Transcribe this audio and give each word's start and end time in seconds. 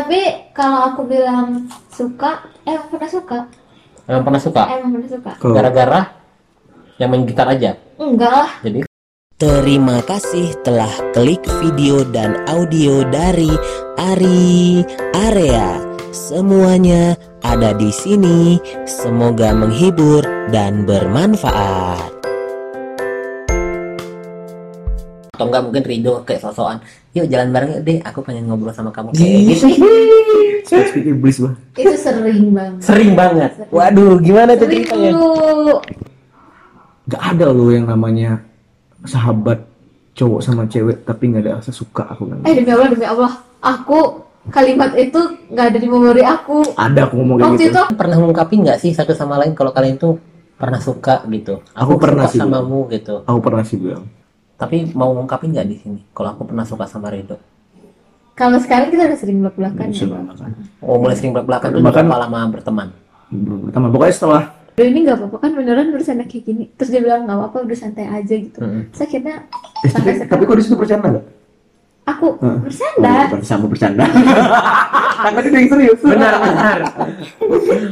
Tapi 0.00 0.48
kalau 0.56 0.80
aku 0.88 1.04
bilang 1.04 1.68
suka, 1.92 2.40
eh 2.64 2.72
emang 2.72 2.88
pernah 2.88 3.10
suka, 3.12 3.38
Emang 4.08 4.24
pernah 4.24 4.40
suka? 4.40 4.62
emang 4.72 4.96
pernah 4.96 5.10
suka. 5.12 5.32
Gara-gara 5.44 6.00
yang 6.96 7.12
main 7.12 7.28
gitar 7.28 7.44
aja. 7.52 7.76
Enggak 8.00 8.32
lah, 8.32 8.50
Jadi 8.64 8.88
Terima 9.36 10.00
kasih 10.08 10.56
telah 10.64 10.88
klik 11.12 11.44
video 11.60 12.00
dan 12.08 12.40
audio 12.48 13.04
dari 13.12 13.52
Ari 14.00 14.80
Area. 15.12 15.84
Semuanya 16.16 17.12
ada 17.44 17.76
di 17.76 17.92
sini. 17.92 18.56
Semoga 18.88 19.52
menghibur 19.52 20.24
dan 20.48 20.88
bermanfaat. 20.88 22.20
atau 25.40 25.48
enggak 25.48 25.64
mungkin 25.64 25.84
Rido 25.88 26.20
kayak 26.28 26.44
sosokan 26.44 26.84
yuk 27.10 27.26
jalan 27.26 27.48
bareng 27.50 27.70
yuk 27.78 27.82
deh 27.82 27.98
aku 28.06 28.18
pengen 28.22 28.46
ngobrol 28.46 28.70
sama 28.70 28.94
kamu 28.94 29.10
kayak 29.14 29.40
gitu 29.50 29.66
speak 30.70 31.06
iblis 31.10 31.36
bah. 31.42 31.54
itu 31.74 31.96
sering 31.98 32.54
banget. 32.54 32.78
sering 32.78 33.10
banget 33.18 33.50
waduh 33.74 34.22
gimana 34.22 34.54
tuh 34.54 34.70
Sering 34.70 34.86
ceritanya 34.86 35.10
dulu. 35.18 35.76
Gak 37.10 37.22
ada 37.34 37.46
loh 37.50 37.74
yang 37.74 37.90
namanya 37.90 38.38
sahabat 39.02 39.66
cowok 40.14 40.40
sama 40.44 40.62
cewek 40.70 41.02
tapi 41.02 41.32
nggak 41.32 41.42
ada 41.42 41.52
rasa 41.58 41.74
suka 41.74 42.06
aku 42.06 42.30
kan. 42.30 42.38
Eh 42.46 42.54
demi 42.54 42.70
Allah, 42.70 42.88
demi 42.92 43.06
Allah, 43.08 43.32
aku 43.58 44.22
kalimat 44.54 44.94
itu 44.94 45.18
nggak 45.50 45.66
ada 45.74 45.78
di 45.80 45.88
memori 45.90 46.22
aku. 46.22 46.76
Ada 46.78 47.10
aku 47.10 47.14
ngomong 47.18 47.36
kayak 47.40 47.50
Waktu 47.50 47.64
gitu. 47.66 47.72
itu 47.74 47.82
pernah 47.98 48.16
ngungkapin 48.20 48.58
nggak 48.62 48.78
sih 48.78 48.92
satu 48.94 49.10
sama 49.16 49.42
lain 49.42 49.58
kalau 49.58 49.74
kalian 49.74 49.98
tuh 49.98 50.22
pernah 50.60 50.76
suka 50.76 51.24
gitu 51.24 51.64
Aku 51.72 51.96
pernah 51.96 52.28
suka 52.28 52.36
sih, 52.36 52.40
samamu 52.44 52.84
gitu 52.92 53.24
Aku 53.24 53.38
pernah 53.40 53.64
sih 53.64 53.80
bilang. 53.80 54.04
Tapi 54.60 54.92
mau 54.92 55.10
ngungkapin 55.10 55.50
nggak 55.50 55.66
di 55.66 55.76
sini 55.78 56.00
kalau 56.12 56.36
aku 56.36 56.44
pernah 56.44 56.62
suka 56.62 56.84
sama 56.84 57.08
Rido 57.08 57.40
kalau 58.32 58.56
sekarang 58.56 58.88
kita 58.88 59.04
udah 59.04 59.18
sering 59.18 59.40
belak-belakan 59.40 59.88
ya. 59.88 59.96
Sudah 59.96 60.20
kan. 60.32 60.52
oh 60.80 60.96
mulai 60.96 61.16
sering 61.16 61.32
belak-belakan 61.32 61.68
tuh 61.70 61.80
Bahkan- 61.80 62.04
berapa 62.04 62.22
lama 62.22 62.40
berteman 62.48 62.88
Pertama 63.30 63.86
pokoknya 63.88 64.10
setelah 64.12 64.42
Duh, 64.70 64.86
ini 64.86 64.98
nggak 65.02 65.16
apa-apa 65.18 65.36
kan 65.38 65.50
beneran 65.52 65.92
bersanda 65.92 66.24
kayak 66.24 66.44
gini. 66.46 66.64
Terus 66.72 66.88
dia 66.88 66.98
bilang 66.98 67.28
nggak 67.28 67.36
apa-apa, 67.36 67.56
udah 67.62 67.76
santai 67.76 68.06
aja 68.06 68.32
gitu. 68.32 68.58
Terus 68.58 69.00
akhirnya 69.02 69.44
eh, 69.84 69.90
sampai 69.92 70.12
tapi, 70.24 70.42
kok 70.42 70.56
di 70.56 70.64
situ 70.64 70.74
bercanda 70.74 71.06
nggak? 71.10 71.26
aku 72.06 72.26
Hah? 72.40 72.58
bersanda. 72.58 73.14
Oh, 73.28 73.44
sama 73.44 73.66
bercanda. 73.68 74.02
Kan 75.20 75.30
tadi 75.36 75.48
dia 75.48 75.58
yang 75.58 75.68
serius. 75.68 76.00
benar 76.00 76.32
benar 76.40 76.78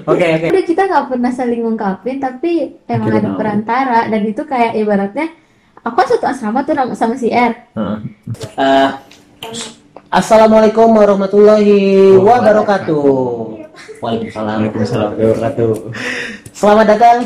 oke 0.06 0.26
oke 0.32 0.46
Udah 0.48 0.64
kita 0.64 0.82
nggak 0.88 1.04
pernah 1.12 1.30
saling 1.30 1.60
ngungkapin, 1.60 2.16
tapi 2.18 2.50
emang 2.88 3.04
Akhirnya 3.04 3.20
ada 3.20 3.28
tahu. 3.28 3.38
perantara 3.38 4.00
dan 4.08 4.22
itu 4.24 4.42
kayak 4.42 4.72
ibaratnya 4.74 5.26
aku 5.84 5.98
satu 6.06 6.26
asrama 6.26 6.62
tuh 6.62 6.74
sama- 6.74 6.96
sama 6.96 7.14
si 7.16 7.28
R. 7.30 7.52
Eh, 8.56 8.90
Assalamualaikum 10.08 10.88
warahmatullahi 10.88 12.16
wabarakatuh. 12.16 13.04
Waalaikumsalam. 14.00 14.56
Waalaikumsalam 14.64 15.08
warahmatullahi 15.12 15.32
wabarakatuh. 15.36 15.72
Selamat 16.56 16.86
datang 16.88 17.16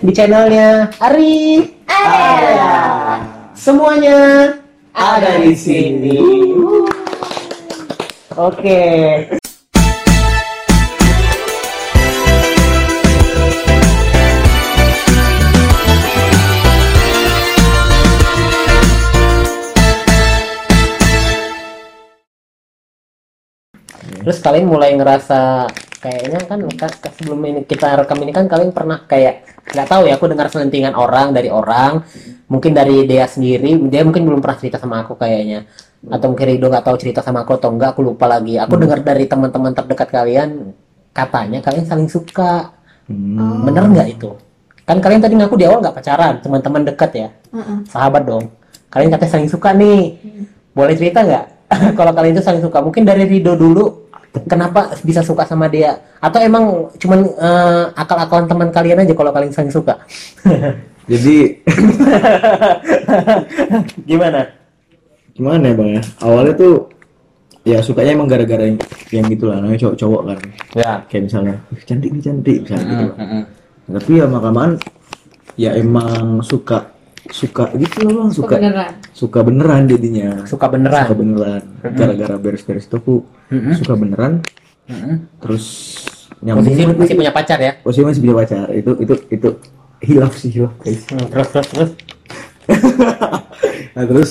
di 0.00 0.10
channelnya 0.10 0.88
Ari 0.96 1.68
Area. 1.84 2.72
Semuanya 3.52 4.18
ada 4.96 5.36
di 5.36 5.52
sini. 5.52 6.16
Oke. 8.32 8.80
Terus 24.20 24.38
kalian 24.44 24.66
mulai 24.68 24.92
ngerasa 24.96 25.66
kayaknya 26.00 26.40
kan 26.48 26.60
ka- 26.76 26.98
ka- 27.00 27.12
sebelum 27.20 27.40
ini 27.44 27.60
kita 27.68 27.92
rekam 27.92 28.16
ini 28.24 28.32
kan 28.32 28.48
kalian 28.48 28.72
pernah 28.72 29.04
kayak 29.04 29.44
nggak 29.68 29.88
tahu 29.88 30.08
ya 30.08 30.16
aku 30.16 30.26
dengar 30.32 30.48
selentingan 30.48 30.96
orang 30.96 31.36
dari 31.36 31.52
orang 31.52 32.00
mungkin 32.48 32.72
dari 32.72 33.04
dia 33.04 33.28
sendiri 33.28 33.76
dia 33.92 34.00
mungkin 34.00 34.24
belum 34.24 34.40
pernah 34.40 34.56
cerita 34.56 34.76
sama 34.80 35.04
aku 35.04 35.16
kayaknya. 35.16 35.68
Atau 36.00 36.32
mungkin 36.32 36.48
Rido 36.48 36.72
nggak 36.72 36.84
tahu 36.88 36.96
cerita 36.96 37.20
sama 37.20 37.44
aku 37.44 37.60
atau 37.60 37.68
enggak 37.68 37.92
aku 37.92 38.00
lupa 38.00 38.24
lagi. 38.24 38.56
Aku 38.56 38.80
dengar 38.80 39.04
dari 39.04 39.28
teman-teman 39.28 39.76
terdekat 39.76 40.08
kalian 40.08 40.72
katanya 41.12 41.60
kalian 41.60 41.84
saling 41.84 42.08
suka. 42.08 42.72
Hmm. 43.10 43.66
bener 43.66 43.84
nggak 43.90 44.08
itu? 44.16 44.38
Kan 44.86 45.02
kalian 45.02 45.20
tadi 45.20 45.34
ngaku 45.34 45.58
di 45.58 45.66
awal 45.66 45.82
nggak 45.82 45.96
pacaran 45.98 46.34
teman-teman 46.40 46.82
dekat 46.88 47.10
ya. 47.12 47.28
Heeh. 47.52 47.78
sahabat 47.90 48.22
dong. 48.24 48.48
Kalian 48.88 49.12
katanya 49.12 49.32
saling 49.36 49.50
suka 49.50 49.70
nih. 49.76 50.16
Boleh 50.72 50.94
cerita 50.96 51.20
nggak? 51.20 51.44
Kalau 51.98 52.12
kalian 52.16 52.34
itu 52.34 52.42
saling 52.42 52.62
suka 52.64 52.80
mungkin 52.80 53.04
dari 53.04 53.28
Rido 53.28 53.54
dulu 53.54 54.09
kenapa 54.46 54.94
bisa 55.02 55.20
suka 55.20 55.42
sama 55.42 55.66
dia 55.66 55.98
atau 56.18 56.38
emang 56.38 56.64
cuman 56.96 57.20
eh, 57.26 57.84
akal-akalan 57.94 58.46
teman 58.46 58.68
kalian 58.70 59.02
aja 59.02 59.14
kalau 59.14 59.30
kalian 59.34 59.52
saling 59.52 59.72
suka 59.72 59.98
Jadi 61.10 61.58
gimana 64.08 64.46
gimana 65.34 65.64
ya 65.66 65.74
bang 65.74 65.90
ya? 65.98 66.02
Awalnya 66.22 66.54
tuh 66.54 66.74
ya 67.66 67.78
sukanya 67.82 68.14
emang 68.14 68.28
gara-gara 68.30 68.62
yang, 68.62 68.78
yang 69.10 69.26
gitu 69.26 69.50
lah 69.50 69.58
namanya 69.58 69.88
cowok-cowok 69.88 70.22
kan. 70.30 70.38
ya 70.76 70.92
Kayak 71.10 71.22
misalnya 71.26 71.54
"Ih, 71.74 71.82
cantik 71.82 72.10
nih 72.14 72.22
cantik 72.22 72.58
misalnya 72.62 72.84
gitu. 72.86 73.04
lah. 73.10 73.16
Tapi 73.90 74.10
ya 74.14 74.22
lama-kelamaan 74.30 74.70
ya 75.58 75.70
emang 75.74 76.14
suka 76.46 76.94
suka 77.30 77.70
gitu 77.78 77.96
loh 78.04 78.12
bang. 78.20 78.30
Suka 78.34 78.54
Beneran. 78.58 78.90
suka 79.14 79.38
beneran 79.40 79.82
jadinya. 79.86 80.28
Suka 80.44 80.66
beneran? 80.66 81.04
Suka 81.06 81.14
beneran. 81.16 81.62
Gara-gara 81.94 82.34
beres-beres 82.36 82.84
itu 82.84 82.96
aku 82.96 83.14
Mm-mm. 83.48 83.74
suka 83.78 83.94
beneran. 83.94 84.32
Mm-mm. 84.90 85.16
terus 85.38 85.64
posisi 86.40 86.82
nyambung 86.82 86.98
masih 86.98 87.16
punya 87.16 87.32
pacar 87.32 87.58
ya? 87.60 87.72
Posisi 87.80 88.02
masih 88.02 88.20
punya 88.20 88.36
pacar. 88.36 88.66
Itu 88.74 88.90
itu 88.98 89.14
itu 89.30 89.48
hilaf 90.02 90.34
sih 90.34 90.50
hilaf 90.50 90.74
guys. 90.78 91.02
Hmm, 91.06 91.26
terus 91.28 91.48
terus 91.50 91.68
terus? 91.70 91.90
Nah 93.90 94.04
terus 94.06 94.30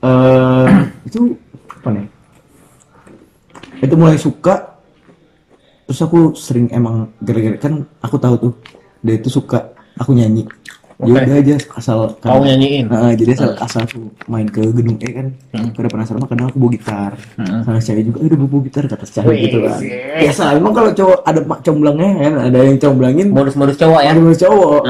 eh 0.00 0.68
itu 1.08 1.34
apa 1.68 1.88
nih? 1.90 2.06
Itu 3.80 3.94
mulai 3.94 4.16
suka. 4.16 4.76
Terus 5.84 6.00
aku 6.00 6.38
sering 6.38 6.70
emang 6.70 7.10
gara-gara 7.18 7.58
kan 7.58 7.82
aku 7.98 8.16
tahu 8.16 8.34
tuh 8.38 8.52
dia 9.02 9.18
itu 9.18 9.26
suka 9.26 9.74
aku 9.98 10.14
nyanyi 10.14 10.46
Ya 11.00 11.16
udah 11.16 11.36
aja 11.40 11.56
asal 11.80 11.98
Kau 12.20 12.44
nyanyiin? 12.44 12.84
Nah, 12.92 13.16
jadi 13.16 13.32
asal, 13.32 13.56
asal 13.56 13.80
aku 13.88 14.12
main 14.28 14.44
ke 14.44 14.60
gedung 14.68 15.00
E 15.00 15.08
kan 15.16 15.26
pada 15.72 15.88
penasaran 15.88 16.20
mah 16.20 16.28
kadang 16.28 16.52
aku 16.52 16.60
bawa 16.60 16.72
gitar? 16.76 17.12
Sama 17.64 17.80
cewek 17.80 18.04
juga 18.04 18.18
"Eh, 18.20 18.28
udah 18.28 18.38
bawa 18.44 18.62
gitar 18.68 18.84
kata 18.84 19.04
cewek 19.08 19.36
gitu 19.48 19.58
kan. 19.64 19.80
Biasa 20.20 20.42
emang 20.60 20.72
kalau 20.76 20.90
cowok 20.92 21.18
ada 21.24 21.40
mak 21.40 21.60
comblangnya 21.64 22.10
kan 22.20 22.34
ada 22.52 22.58
yang 22.60 22.76
comblangin 22.76 23.26
modus-modus 23.32 23.80
cowok 23.80 24.00
ya? 24.04 24.12
yang 24.12 24.36
cowok. 24.36 24.82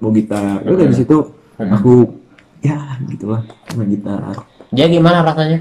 Bawa 0.00 0.12
gitar. 0.16 0.56
Ya 0.64 0.70
udah 0.72 0.86
di 0.88 0.96
situ 0.96 1.16
aku 1.60 1.92
ya 2.64 2.78
gitulah 3.12 3.42
main 3.76 3.88
gitar. 3.92 4.20
Dia 4.72 4.86
gimana 4.88 5.20
rasanya? 5.20 5.58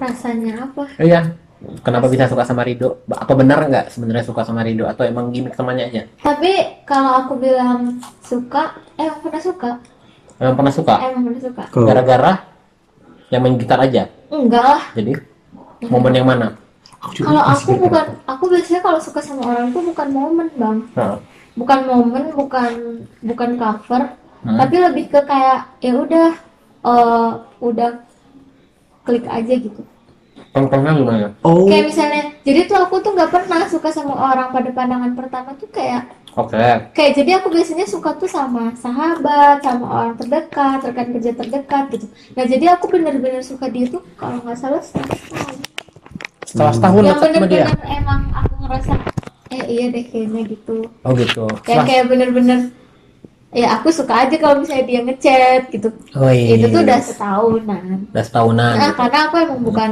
Rasanya 0.00 0.64
apa? 0.64 0.84
iya 0.96 1.36
kenapa 1.84 2.06
bisa 2.08 2.24
suka 2.26 2.44
sama 2.44 2.64
Rido? 2.64 3.04
Apa 3.06 3.32
benar 3.36 3.64
nggak 3.68 3.92
sebenarnya 3.92 4.24
suka 4.24 4.42
sama 4.44 4.64
Rido? 4.64 4.88
Atau 4.88 5.04
emang 5.04 5.28
gimmick 5.28 5.56
temannya? 5.56 5.88
Aja 5.92 6.02
Tapi 6.20 6.84
kalau 6.88 7.24
aku 7.24 7.36
bilang 7.36 8.00
suka, 8.24 8.76
eh 8.96 9.04
emang 9.06 9.20
pernah 9.20 9.42
suka, 9.42 9.70
emang 10.40 10.56
pernah 10.56 10.72
suka? 10.72 10.94
Emang 11.04 11.22
pernah 11.28 11.42
suka. 11.42 11.62
kalau 11.68 11.84
gara-gara 11.86 12.32
yang 13.30 13.40
main 13.44 13.56
gitar 13.60 13.78
aja? 13.78 14.08
Enggak 14.32 14.64
lah. 14.64 14.82
jadi 14.96 15.12
momen 15.86 16.12
yang 16.16 16.28
mana? 16.28 16.48
Kalau 17.00 17.40
aku 17.40 17.80
bukan, 17.80 18.06
aku 18.28 18.44
biasanya 18.52 18.80
kalau 18.84 19.00
suka 19.00 19.24
sama 19.24 19.48
orang 19.48 19.72
tuh 19.72 19.80
bukan 19.80 20.08
momen 20.12 20.48
bang, 20.52 20.78
Nah, 20.92 21.16
bukan 21.56 21.78
momen, 21.88 22.24
bukan 22.36 22.70
bukan 23.24 23.50
cover, 23.56 24.02
Hmm. 24.40 24.56
tapi 24.56 24.76
lebih 24.80 25.04
ke 25.12 25.20
kayak 25.24 25.68
ya 25.80 25.92
udah, 25.96 26.28
eh, 26.80 27.30
udah 27.60 27.90
klik 29.04 29.24
aja 29.28 29.54
gitu. 29.56 29.80
Contohnya 30.50 30.90
gimana 30.92 31.28
oh 31.46 31.70
Kayak 31.70 31.84
misalnya, 31.86 32.22
jadi 32.42 32.60
tuh 32.66 32.78
aku 32.82 32.98
tuh 32.98 33.14
nggak 33.14 33.30
pernah 33.30 33.62
suka 33.70 33.88
sama 33.94 34.14
orang 34.18 34.50
pada 34.50 34.70
pandangan 34.74 35.12
pertama 35.14 35.54
tuh 35.54 35.70
kayak 35.70 36.10
oke 36.34 36.58
kayak 36.90 37.12
jadi 37.14 37.30
aku 37.38 37.54
biasanya 37.54 37.86
suka 37.86 38.18
tuh 38.18 38.26
sama 38.26 38.74
sahabat, 38.74 39.62
sama 39.62 39.86
orang 39.86 40.14
terdekat, 40.18 40.78
rekan 40.82 41.06
kerja 41.14 41.32
terdekat 41.34 41.84
gitu. 41.94 42.06
Nah 42.34 42.44
jadi 42.46 42.64
aku 42.74 42.90
bener-bener 42.90 43.42
suka 43.42 43.70
dia 43.70 43.86
tuh 43.86 44.02
kalau 44.14 44.42
nggak 44.42 44.58
salah 44.58 44.82
setahun. 44.82 45.54
setelah 46.46 46.72
setahun 46.74 47.02
Yang 47.06 47.14
sama 47.14 47.46
dia 47.46 47.62
bener-bener 47.70 47.86
emang 47.94 48.20
aku 48.34 48.54
ngerasa 48.66 48.92
eh 49.50 49.62
iya 49.66 49.84
deh 49.90 50.04
kayaknya 50.06 50.42
gitu. 50.50 50.76
oh 51.02 51.12
gitu 51.14 51.46
Kayak 51.62 51.84
kayak 51.86 52.04
bener-bener 52.10 52.58
ya 53.50 53.78
aku 53.78 53.90
suka 53.90 54.26
aja 54.26 54.34
kalau 54.34 54.62
misalnya 54.62 54.86
dia 54.86 55.00
ngechat 55.02 55.62
gitu. 55.70 55.90
oh, 56.14 56.30
iya. 56.30 56.54
Itu 56.58 56.66
tuh 56.70 56.82
udah 56.86 56.98
setahunan. 57.02 57.82
udah 58.10 58.24
setahunan 58.26 58.74
Nah 58.78 58.90
gitu. 58.90 58.98
karena 58.98 59.18
aku 59.26 59.34
emang 59.42 59.60
bukan 59.62 59.90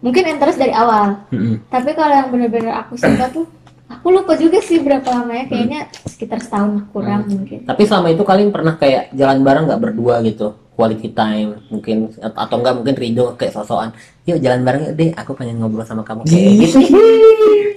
mungkin 0.00 0.24
interest 0.26 0.58
dari 0.60 0.72
awal. 0.72 1.24
Mm-mm. 1.32 1.64
Tapi 1.68 1.90
kalau 1.92 2.12
yang 2.12 2.28
bener-bener 2.32 2.72
aku 2.72 2.96
suka 2.96 3.28
tuh 3.32 3.46
aku 3.88 4.06
lupa 4.12 4.34
juga 4.36 4.58
sih 4.64 4.80
berapa 4.80 5.04
lamanya. 5.06 5.46
Kayaknya 5.48 5.80
sekitar 6.08 6.40
setahun 6.40 6.88
kurang 6.90 7.28
mungkin. 7.28 7.64
tapi 7.68 7.82
selama 7.84 8.08
itu 8.12 8.24
kalian 8.24 8.50
pernah 8.50 8.74
kayak 8.76 9.12
jalan 9.12 9.38
bareng 9.44 9.64
nggak 9.68 9.80
berdua 9.80 10.24
gitu? 10.24 10.56
Quality 10.80 11.12
time 11.12 11.60
mungkin 11.68 12.08
atau 12.16 12.56
enggak 12.56 12.74
mungkin 12.80 12.94
Rido 12.96 13.36
kayak 13.36 13.52
sosokan. 13.52 13.92
Yuk 14.24 14.40
jalan 14.40 14.64
bareng 14.64 14.82
yuk 14.88 14.94
deh. 14.96 15.10
Aku 15.12 15.36
pengen 15.36 15.60
ngobrol 15.60 15.84
sama 15.84 16.00
kamu 16.00 16.24
kayak 16.24 16.52
gitu. 16.64 16.78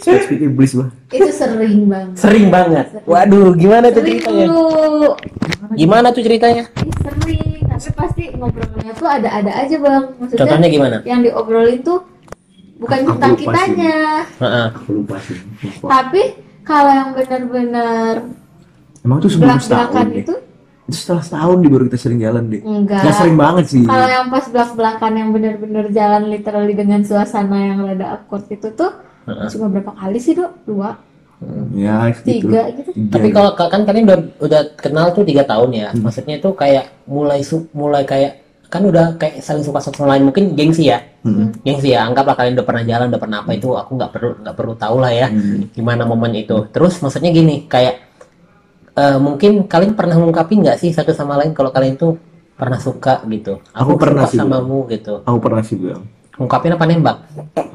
Speak 0.04 0.44
iblis 0.44 0.75
bah. 0.75 0.92
itu 1.16 1.31
sering 1.31 1.88
banget. 1.88 2.16
Sering 2.20 2.48
banget. 2.52 2.86
Waduh 3.08 3.56
gimana 3.56 3.88
tuh 3.88 4.04
ceritanya? 4.04 4.48
gimana 5.80 6.08
tuh 6.12 6.24
ceritanya? 6.24 6.64
Sering 6.75 7.53
tapi 7.75 7.90
pasti 7.92 8.24
ngobrolnya 8.31 8.92
tuh 8.94 9.08
ada-ada 9.08 9.52
aja 9.56 9.75
bang 9.75 10.04
maksudnya 10.16 10.40
contohnya 10.40 10.70
gimana 10.70 10.98
yang 11.04 11.20
diobrolin 11.20 11.80
tuh 11.81 12.00
bukan 12.75 12.98
Aku 13.00 13.10
tentang 13.10 13.31
lupa 13.31 13.38
sih. 13.38 13.46
kitanya 13.46 13.98
Heeh. 14.36 14.68
Aku 14.72 14.90
lupa 14.94 15.16
sih. 15.20 15.38
Lupa. 15.40 15.86
tapi 15.90 16.22
kalau 16.62 16.92
yang 16.92 17.10
benar-benar 17.12 18.14
Emang 19.00 19.18
tuh 19.20 19.30
sebelum 19.30 19.58
setahun 19.58 20.08
itu 20.12 20.36
Itu 20.84 20.96
setelah 20.96 21.20
setahun 21.22 21.58
di 21.58 21.68
baru 21.68 21.84
kita 21.86 21.96
sering 21.98 22.20
jalan 22.20 22.44
deh. 22.46 22.60
enggak 22.60 23.02
Nggak 23.02 23.16
sering 23.16 23.38
banget 23.38 23.66
sih. 23.68 23.84
kalau 23.84 24.04
yang 24.06 24.28
pas 24.28 24.46
belak-belakan 24.46 25.12
yang 25.14 25.30
benar-benar 25.31 25.86
jalan 25.90 26.24
literally 26.28 26.74
dengan 26.74 27.02
suasana 27.02 27.58
yang 27.66 27.80
rada 27.81 28.06
awkward 28.14 28.44
itu 28.48 28.68
tuh 28.70 28.92
Heeh. 29.24 29.48
cuma 29.50 29.66
berapa 29.70 29.92
kali 29.92 30.20
sih 30.20 30.34
dok 30.34 30.52
dua 30.64 31.00
Ya, 31.74 32.07
gitu. 32.12 32.48
tiga 32.48 32.62
gitu. 32.72 32.90
Tiga. 32.94 33.12
tapi 33.12 33.28
kalau 33.30 33.51
kan 33.54 33.81
kalian 33.84 34.04
udah 34.06 34.19
udah 34.40 34.62
kenal 34.75 35.06
tuh 35.12 35.24
tiga 35.24 35.44
tahun 35.44 35.69
ya. 35.72 35.88
Maksudnya 35.92 36.38
tuh 36.38 36.54
kayak 36.54 37.06
mulai 37.06 37.42
su- 37.42 37.68
mulai 37.72 38.04
kayak 38.04 38.40
kan 38.68 38.81
udah 38.81 39.16
kayak 39.16 39.40
saling 39.40 39.62
suka 39.62 39.78
satu 39.78 40.01
sama 40.01 40.13
lain. 40.13 40.25
Mungkin 40.25 40.54
gengsi 40.54 40.88
ya. 40.88 41.01
Hmm. 41.22 41.56
gengsi 41.62 41.92
ya. 41.92 42.04
Anggaplah 42.04 42.34
kalian 42.34 42.54
udah 42.56 42.66
pernah 42.66 42.84
jalan 42.84 43.07
udah 43.07 43.22
pernah 43.22 43.38
apa 43.42 43.51
itu 43.51 43.69
aku 43.72 43.92
nggak 43.94 44.12
perlu 44.12 44.30
nggak 44.42 44.56
perlu 44.56 44.74
tahu 44.75 44.95
lah 44.98 45.12
ya 45.12 45.28
Hmm. 45.28 45.69
gimana 45.72 46.04
momen 46.04 46.34
itu. 46.34 46.57
Terus 46.69 47.00
maksudnya 47.00 47.30
gini 47.30 47.66
kayak 47.66 47.96
eh, 48.94 49.18
mungkin 49.18 49.66
kalian 49.66 49.94
pernah 49.94 50.13
ngungkapin 50.13 50.62
nggak 50.62 50.78
sih 50.78 50.89
satu 50.89 51.12
sama 51.12 51.36
lain 51.36 51.51
kalau 51.51 51.69
kalian 51.69 51.96
tuh 51.96 52.18
pernah 52.54 52.78
suka 52.78 53.25
gitu? 53.25 53.57
Aku 53.74 53.98
pernah 53.98 54.24
suka 54.24 54.31
sih, 54.31 54.38
sama 54.38 54.62
Bang. 54.62 54.66
mu 54.66 54.86
gitu. 54.88 55.22
Aku 55.22 55.38
pernah 55.38 55.62
sih 55.62 55.75
bilang. 55.75 56.04
ngungkapin 56.34 56.74
apa 56.74 56.86
nembak? 56.86 57.18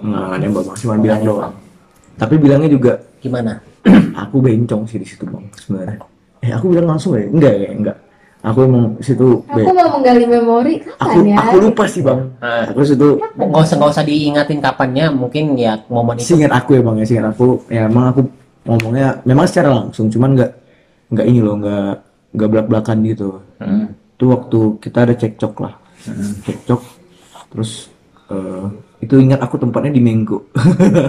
Nggak, 0.03 0.23
nggak 0.25 0.39
nembak. 0.41 0.63
Bang, 0.65 0.77
cuma 0.77 0.95
bilang 0.99 1.21
doang. 1.23 1.55
Tapi 2.19 2.35
bilangnya 2.37 2.69
juga, 2.69 2.93
gimana 3.23 3.63
aku 4.27 4.43
bencong 4.43 4.83
sih 4.91 4.99
di 4.99 5.07
situ 5.07 5.23
bang 5.25 5.47
sebenarnya. 5.55 5.99
Eh 6.43 6.51
aku 6.51 6.75
bilang 6.75 6.91
langsung 6.91 7.15
ya, 7.15 7.27
enggak 7.31 7.55
ya, 7.55 7.71
enggak. 7.71 7.99
Aku 8.39 8.63
emang 8.63 8.95
situ 9.03 9.43
aku 9.51 9.67
be- 9.67 9.75
mau 9.75 9.99
menggali 9.99 10.23
memori 10.23 10.79
aku 11.03 11.27
ya 11.27 11.43
aku 11.43 11.57
lupa 11.59 11.85
sih 11.91 12.07
bang. 12.07 12.23
Ah. 12.39 12.71
Aku 12.71 12.87
situ 12.87 13.19
nggak 13.19 13.63
usah 13.67 13.77
nggak 13.79 13.91
usah 13.99 14.05
diingatin 14.07 14.63
kapannya 14.63 15.11
mungkin 15.11 15.59
ya 15.59 15.83
momen 15.91 16.15
itu 16.23 16.39
seingat 16.39 16.55
aku 16.55 16.79
ya 16.79 16.83
bang 16.87 16.97
ya, 17.03 17.05
seingat 17.07 17.27
aku 17.35 17.67
ya 17.67 17.91
emang 17.91 18.15
aku 18.15 18.21
ngomongnya 18.63 19.19
memang 19.27 19.47
secara 19.49 19.75
langsung, 19.75 20.07
cuman 20.07 20.39
enggak 20.39 20.51
enggak 21.11 21.27
ini 21.27 21.41
loh, 21.43 21.55
enggak 21.59 21.95
enggak 22.31 22.49
belak 22.55 22.67
belakan 22.71 22.97
gitu. 23.11 23.29
Hmm. 23.59 23.87
Itu 24.15 24.25
waktu 24.31 24.59
kita 24.87 24.99
ada 25.03 25.15
cekcok 25.19 25.55
lah, 25.59 25.75
cekcok, 26.47 26.83
terus 27.51 27.91
eh, 28.31 28.65
itu 29.09 29.17
ingat 29.25 29.41
aku 29.41 29.57
tempatnya 29.57 29.97
di 29.97 30.05
Mengko. 30.05 30.53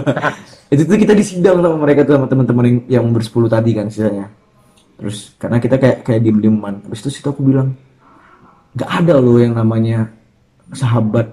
itu 0.72 0.82
tuh 0.88 0.96
kita 0.96 1.12
disidang 1.12 1.60
sama 1.60 1.76
mereka 1.76 2.08
tuh 2.08 2.16
sama 2.16 2.24
teman-teman 2.24 2.64
yang, 2.64 2.78
yang 2.88 3.04
bersepuluh 3.12 3.52
tadi 3.52 3.76
kan 3.76 3.92
sisanya. 3.92 4.32
Terus 4.96 5.36
karena 5.36 5.60
kita 5.60 5.76
kayak 5.76 6.08
kayak 6.08 6.20
diem 6.24 6.40
dieman, 6.40 6.80
habis 6.80 7.04
itu 7.04 7.20
situ 7.20 7.28
aku 7.28 7.44
bilang 7.44 7.76
nggak 8.72 8.90
ada 9.04 9.20
loh 9.20 9.36
yang 9.36 9.52
namanya 9.52 10.08
sahabat 10.72 11.28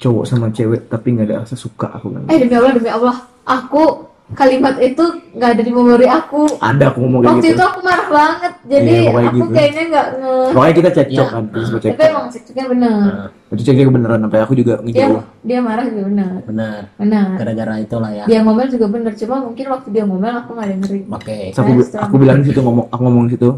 cowok 0.00 0.24
sama 0.24 0.48
cewek 0.52 0.88
tapi 0.88 1.06
nggak 1.12 1.26
ada 1.28 1.36
rasa 1.44 1.56
suka 1.58 1.92
aku 1.92 2.12
bilang. 2.12 2.24
eh 2.32 2.38
demi 2.40 2.54
Allah 2.56 2.72
demi 2.72 2.90
Allah 2.92 3.16
aku 3.44 4.06
kalimat 4.34 4.74
itu 4.78 5.04
nggak 5.32 5.50
ada 5.54 5.62
di 5.62 5.70
memori 5.70 6.06
aku. 6.10 6.58
Ada 6.58 6.90
aku 6.90 6.98
ngomong 6.98 7.20
kayak 7.22 7.30
waktu 7.30 7.46
gitu. 7.46 7.54
itu 7.54 7.62
aku 7.62 7.78
marah 7.78 8.08
banget 8.10 8.52
jadi 8.66 8.90
Iya, 8.90 9.02
pokoknya 9.06 9.28
aku 9.30 9.38
gitu. 9.38 9.52
kayaknya 9.54 9.82
nggak 9.86 10.06
nge 10.16 10.34
Pokoknya 10.50 10.74
kita 10.74 10.90
cekcok 10.90 11.14
Iya. 11.22 11.30
kan, 11.30 11.42
terus 11.46 11.66
gue 11.66 11.76
tapi 11.76 11.86
cekcok. 11.86 12.10
emang 12.10 12.26
cekcoknya 12.26 12.64
bener. 12.66 13.10
Itu 13.46 13.62
cekcok 13.62 13.88
beneran 13.94 14.18
sampai 14.26 14.40
aku 14.42 14.52
juga 14.58 14.74
dia 14.74 14.84
ngejauh. 15.06 15.22
dia 15.40 15.58
marah 15.62 15.84
juga 15.86 16.02
bener. 16.10 16.30
Benar 16.42 16.80
benar 16.98 17.26
gara-gara 17.38 17.74
itulah 17.78 18.10
ya. 18.10 18.24
Dia 18.26 18.38
ngomel 18.42 18.66
juga 18.66 18.86
bener 18.90 19.12
cuma 19.14 19.36
mungkin 19.38 19.66
waktu 19.70 19.88
dia 19.94 20.04
ngomel 20.04 20.34
aku 20.34 20.50
nggak 20.52 20.68
dengerin 20.74 21.02
oke. 21.06 21.38
Terus 21.54 21.88
aku, 21.94 22.02
aku 22.02 22.14
bilang 22.18 22.38
di 22.42 22.46
situ 22.50 22.60
ngomong 22.60 22.86
aku 22.90 23.00
ngomong 23.06 23.24
di 23.28 23.34
situ 23.38 23.50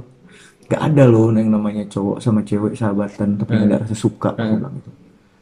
gak 0.68 0.82
ada 0.84 1.08
loh 1.08 1.32
yang 1.32 1.48
namanya 1.48 1.88
cowok 1.88 2.20
sama 2.20 2.44
cewek 2.44 2.76
sahabatan 2.76 3.40
tapi 3.40 3.56
nggak 3.56 3.68
ada 3.72 3.76
rasa 3.88 3.96
suka 3.96 4.36
aku 4.36 4.52
bilang 4.60 4.74
gitu. 4.76 4.90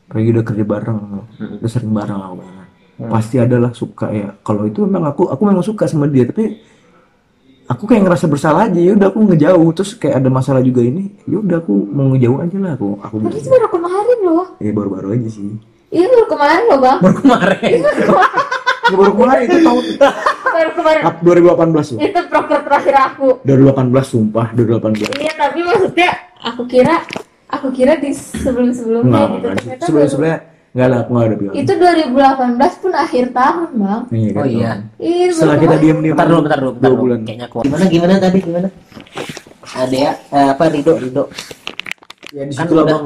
Apalagi 0.07 0.29
udah 0.31 0.45
kerja 0.47 0.63
bareng 0.65 0.99
udah 1.59 1.67
sering 1.67 1.91
bareng 1.91 2.21
aku 2.23 2.35
bilang 2.97 3.13
pasti 3.13 3.37
adalah 3.37 3.71
suka 3.71 4.07
ya. 4.09 4.29
Kalau 4.41 4.65
itu 4.65 4.81
memang 4.83 5.05
aku 5.07 5.29
aku 5.29 5.43
memang 5.45 5.61
suka 5.61 5.85
sama 5.85 6.07
dia 6.07 6.25
tapi 6.25 6.57
aku 7.67 7.85
kayak 7.85 8.03
ngerasa 8.05 8.27
bersalah 8.27 8.67
aja. 8.67 8.81
Ya 8.81 8.93
udah 8.93 9.09
aku 9.09 9.21
ngejauh. 9.27 9.69
Terus 9.73 9.91
kayak 9.95 10.25
ada 10.25 10.29
masalah 10.29 10.61
juga 10.61 10.81
ini 10.81 11.13
ya 11.25 11.39
udah 11.39 11.57
aku 11.61 11.75
mau 11.87 12.13
ngejauh 12.13 12.39
aja 12.41 12.57
lah. 12.57 12.73
Aku 12.75 12.89
aku 12.99 13.17
tapi 13.21 13.37
itu 13.37 13.49
baru 13.49 13.69
kemarin 13.69 14.19
loh. 14.25 14.47
Ya 14.59 14.71
baru-baru 14.73 15.09
aja 15.15 15.29
sih. 15.29 15.49
Ini 15.87 16.07
baru 16.09 16.27
kemarin 16.27 16.63
loh 16.67 16.79
bang. 16.81 16.99
Baru 16.99 17.17
kemarin. 17.21 17.79
Ya, 17.79 18.93
baru 18.99 19.13
kemarin. 19.15 19.45
Itu 19.47 19.59
tahun 19.63 19.85
baru 20.47 20.71
kemarin. 20.73 21.03
Ap- 21.05 21.21
2018 21.21 21.93
loh. 21.93 22.01
Itu 22.01 22.21
proker 22.27 22.61
terakhir 22.65 22.95
aku. 23.13 23.29
2018 23.45 24.05
sumpah 24.07 24.47
2018 24.53 25.21
iya 25.21 25.33
tapi 25.37 25.59
maksudnya 25.61 26.11
aku 26.43 26.63
kira 26.65 26.97
aku 27.47 27.69
kira 27.71 27.95
di 27.97 28.11
sebelum 28.11 28.71
sebelumnya 28.71 29.23
gitu. 29.33 29.47
ternyata 29.47 29.83
Sebelum 29.87 30.07
sebelumnya 30.07 30.39
enggak 30.77 30.87
lah, 30.87 30.99
aku 31.01 31.11
enggak 31.11 31.25
ada 31.25 31.37
bilang. 31.39 31.55
itu 31.57 31.73
2018 31.73 32.83
pun 32.83 32.93
akhir 32.95 33.25
tahun 33.33 33.69
bang 33.75 34.03
Iya, 34.11 34.31
kan, 34.31 34.37
oh 34.37 34.47
iya 34.47 34.71
Ih, 34.99 35.29
Setelah 35.31 35.57
kita 35.57 35.77
diam 35.79 35.99
diam 35.99 36.13
bentar 36.13 36.27
dulu 36.27 36.41
bentar 36.43 36.59
dulu 36.59 36.71
bentar 36.71 36.85
dua 36.85 36.93
dulu 36.93 37.03
bulan. 37.03 37.19
kayaknya 37.23 37.47
gimana 37.49 37.85
gimana 37.89 38.15
tadi 38.19 38.39
gimana 38.39 38.69
ada 39.67 39.97
ya 39.97 40.13
eh, 40.31 40.49
apa 40.51 40.65
Rido 40.69 40.93
Rido 40.95 41.25
Ya 42.29 42.43
di 42.43 42.53
Kan 42.53 42.67
situ 42.67 42.75
udah. 42.75 42.85
bang. 42.85 43.05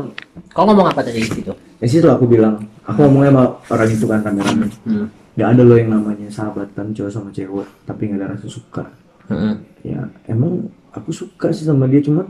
kau 0.50 0.64
ngomong 0.64 0.86
apa 0.86 1.00
tadi 1.00 1.20
di 1.20 1.30
situ 1.30 1.52
Di 1.76 1.86
situ 1.86 2.06
aku 2.06 2.24
bilang. 2.26 2.56
Aku 2.82 3.04
ngomongnya 3.04 3.30
sama 3.30 3.44
orang 3.70 3.88
itu 3.88 4.04
kan 4.04 4.20
rame-rame. 4.20 4.66
hmm. 4.82 5.06
Gak 5.32 5.48
ada 5.50 5.62
loh 5.62 5.76
yang 5.76 5.90
namanya 5.90 6.26
sahabatan 6.28 6.90
cowok 6.90 7.08
sama 7.08 7.30
cewek, 7.30 7.68
tapi 7.84 8.02
nggak 8.06 8.18
ada 8.18 8.34
rasa 8.34 8.48
suka. 8.48 8.84
Hmm. 9.26 9.60
Ya 9.80 10.00
emang 10.26 10.66
aku 10.90 11.08
suka 11.10 11.48
sih 11.50 11.62
sama 11.62 11.86
dia 11.86 12.00
cuman 12.00 12.26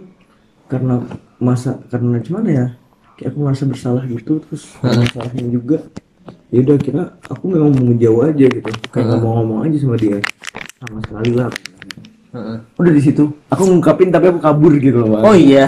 karena 0.66 1.00
masa 1.38 1.78
karena 1.88 2.18
gimana 2.18 2.48
ya? 2.48 2.66
Kayak 3.20 3.30
aku 3.30 3.38
merasa 3.38 3.64
bersalah 3.68 4.02
gitu 4.06 4.40
terus 4.40 4.72
ada 4.80 4.96
masalahnya 4.98 5.44
juga. 5.46 5.78
Ya 6.48 6.64
udah 6.64 6.76
kira 6.76 7.02
aku 7.28 7.44
memang 7.46 7.70
mau 7.70 7.84
ngejauh 7.86 8.20
aja 8.24 8.46
gitu. 8.48 8.70
Kayak 8.88 9.04
nggak 9.06 9.20
mau 9.20 9.32
ngomong 9.38 9.58
aja 9.62 9.76
sama 9.76 9.94
dia. 9.94 10.18
Sama 10.78 10.98
sekali 11.04 11.30
lah. 11.36 11.50
Udah 12.74 12.92
di 12.92 13.02
situ. 13.02 13.24
Aku 13.46 13.62
ngungkapin 13.62 14.08
tapi 14.08 14.26
aku 14.26 14.40
kabur 14.40 14.72
gitu 14.74 14.96
loh 14.98 15.08
bang. 15.12 15.22
oh 15.22 15.36
iya 15.36 15.66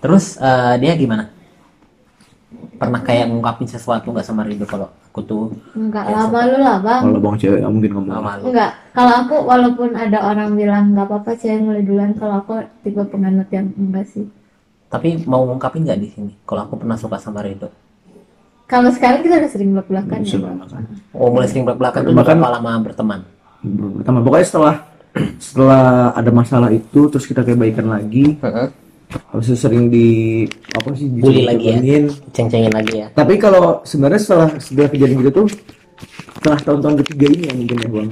terus 0.00 0.40
eh, 0.40 0.80
dia 0.80 0.96
gimana 0.96 1.28
pernah 2.80 2.96
kayak 2.98 3.28
ngungkapin 3.28 3.68
sesuatu 3.68 4.08
nggak 4.08 4.24
sama 4.24 4.48
Rido 4.48 4.64
kalau 4.64 4.88
aku 4.88 5.20
tuh 5.20 5.44
enggak 5.76 6.08
lama 6.08 6.40
lu 6.48 6.56
lah 6.56 6.76
bang 6.80 7.00
Kalau 7.04 7.20
bang 7.20 7.36
cewek 7.36 7.58
nggak 7.60 7.68
mungkin 7.68 7.90
ngomong. 7.92 8.08
nggak 8.08 8.22
malu 8.24 8.42
enggak 8.48 8.70
kalau 8.96 9.12
aku 9.20 9.36
walaupun 9.44 9.88
ada 9.92 10.18
orang 10.24 10.56
bilang 10.56 10.96
nggak 10.96 11.04
apa-apa 11.04 11.30
cewek 11.36 11.60
mulai 11.60 11.84
duluan 11.84 12.16
kalau 12.16 12.40
aku 12.40 12.52
tipe 12.80 13.02
penganut 13.04 13.48
yang 13.52 13.68
enggak 13.76 14.08
sih 14.08 14.24
tapi 14.90 15.22
mau 15.24 15.46
ngungkapin 15.46 15.86
nggak 15.86 15.98
di 15.98 16.08
sini? 16.10 16.32
Kalau 16.42 16.66
aku 16.66 16.74
pernah 16.76 16.98
suka 16.98 17.16
sama 17.16 17.40
Rido. 17.40 17.70
Kalau 18.66 18.90
sekarang 18.90 19.22
kita 19.22 19.34
udah 19.36 19.50
sering 19.50 19.70
belak-belakan 19.72 20.18
ya 20.18 20.26
Bisa 20.26 20.38
bang 20.38 20.54
makan. 20.56 20.82
oh 21.10 21.28
mulai 21.28 21.46
sering 21.46 21.64
belak-belakan 21.64 22.00
tuh 22.00 22.12
Bahkan- 22.12 22.38
berapa 22.38 22.54
lama 22.54 22.70
berteman? 22.82 23.20
Pertama 23.96 24.18
pokoknya 24.20 24.46
setelah 24.46 24.74
setelah 25.42 25.84
ada 26.12 26.30
masalah 26.30 26.70
itu 26.70 27.00
terus 27.06 27.24
kita 27.24 27.42
kayak 27.42 27.58
baikan 27.58 27.86
lagi. 27.86 28.38
Habis 29.10 29.46
itu 29.48 29.58
sering 29.58 29.90
di 29.90 30.46
apa 30.70 30.94
sih 30.94 31.10
Bully 31.10 31.42
lagi 31.42 31.66
ya? 31.66 32.06
ceng-cengin 32.30 32.70
lagi 32.70 32.94
ya? 33.02 33.06
Tapi 33.10 33.34
kalau 33.36 33.82
sebenarnya 33.82 34.22
setelah 34.22 34.48
setelah 34.58 34.86
kejadian 34.86 35.18
gitu 35.20 35.30
tuh 35.34 35.46
setelah 36.38 36.58
tahun-tahun 36.62 36.94
ketiga 37.02 37.26
ini 37.26 37.42
ya 37.46 37.52
mungkin 37.52 37.76
ya 37.76 37.88
bang. 37.90 38.08